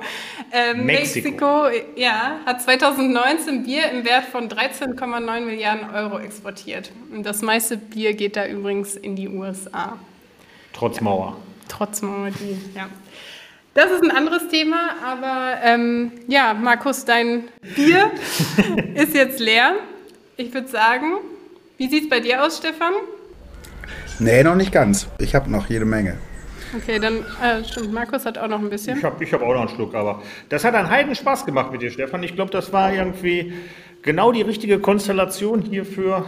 [0.51, 1.63] Ähm, Mexiko.
[1.63, 1.99] Mexiko.
[1.99, 6.91] ja, hat 2019 Bier im Wert von 13,9 Milliarden Euro exportiert.
[7.11, 9.97] Und das meiste Bier geht da übrigens in die USA.
[10.73, 11.35] Trotz Mauer.
[11.35, 12.89] Ja, trotz Mauer, die, ja.
[13.73, 18.11] Das ist ein anderes Thema, aber ähm, ja, Markus, dein Bier
[18.95, 19.75] ist jetzt leer.
[20.39, 21.13] Ich würde sagen,
[21.77, 22.93] wie sieht es bei dir aus, Stefan?
[24.19, 25.07] Nee, noch nicht ganz.
[25.17, 26.17] Ich habe noch jede Menge.
[26.75, 28.99] Okay, dann äh, stimmt, Markus hat auch noch ein bisschen.
[28.99, 31.71] Ich habe ich hab auch noch einen Schluck, aber das hat einen heiden Spaß gemacht
[31.71, 32.21] mit dir, Stefan.
[32.21, 33.53] Ich glaube, das war irgendwie
[34.03, 36.25] genau die richtige Konstellation hier für,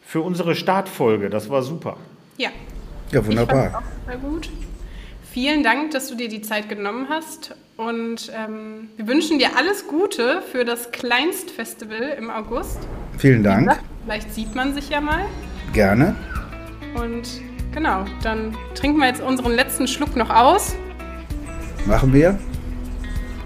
[0.00, 1.28] für unsere Startfolge.
[1.28, 1.98] Das war super.
[2.38, 2.48] Ja.
[3.10, 3.68] Ja, wunderbar.
[3.68, 4.48] Ich auch sehr gut.
[5.32, 7.54] Vielen Dank, dass du dir die Zeit genommen hast.
[7.76, 12.78] Und ähm, wir wünschen dir alles Gute für das Kleinstfestival im August.
[13.18, 13.68] Vielen Dank.
[13.68, 15.24] Gesagt, vielleicht sieht man sich ja mal.
[15.72, 16.14] Gerne.
[16.94, 17.40] Und
[17.72, 20.76] genau, dann trinken wir jetzt unseren letzten Schluck noch aus.
[21.86, 22.38] Machen wir.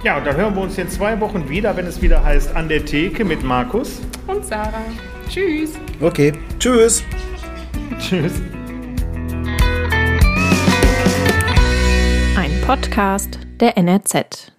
[0.03, 2.68] Ja, und dann hören wir uns in zwei Wochen wieder, wenn es wieder heißt An
[2.68, 4.01] der Theke mit Markus.
[4.27, 4.85] Und Sarah.
[5.29, 5.74] Tschüss.
[6.01, 7.03] Okay, tschüss.
[7.99, 8.33] tschüss.
[12.37, 14.52] Ein Podcast der NRZ.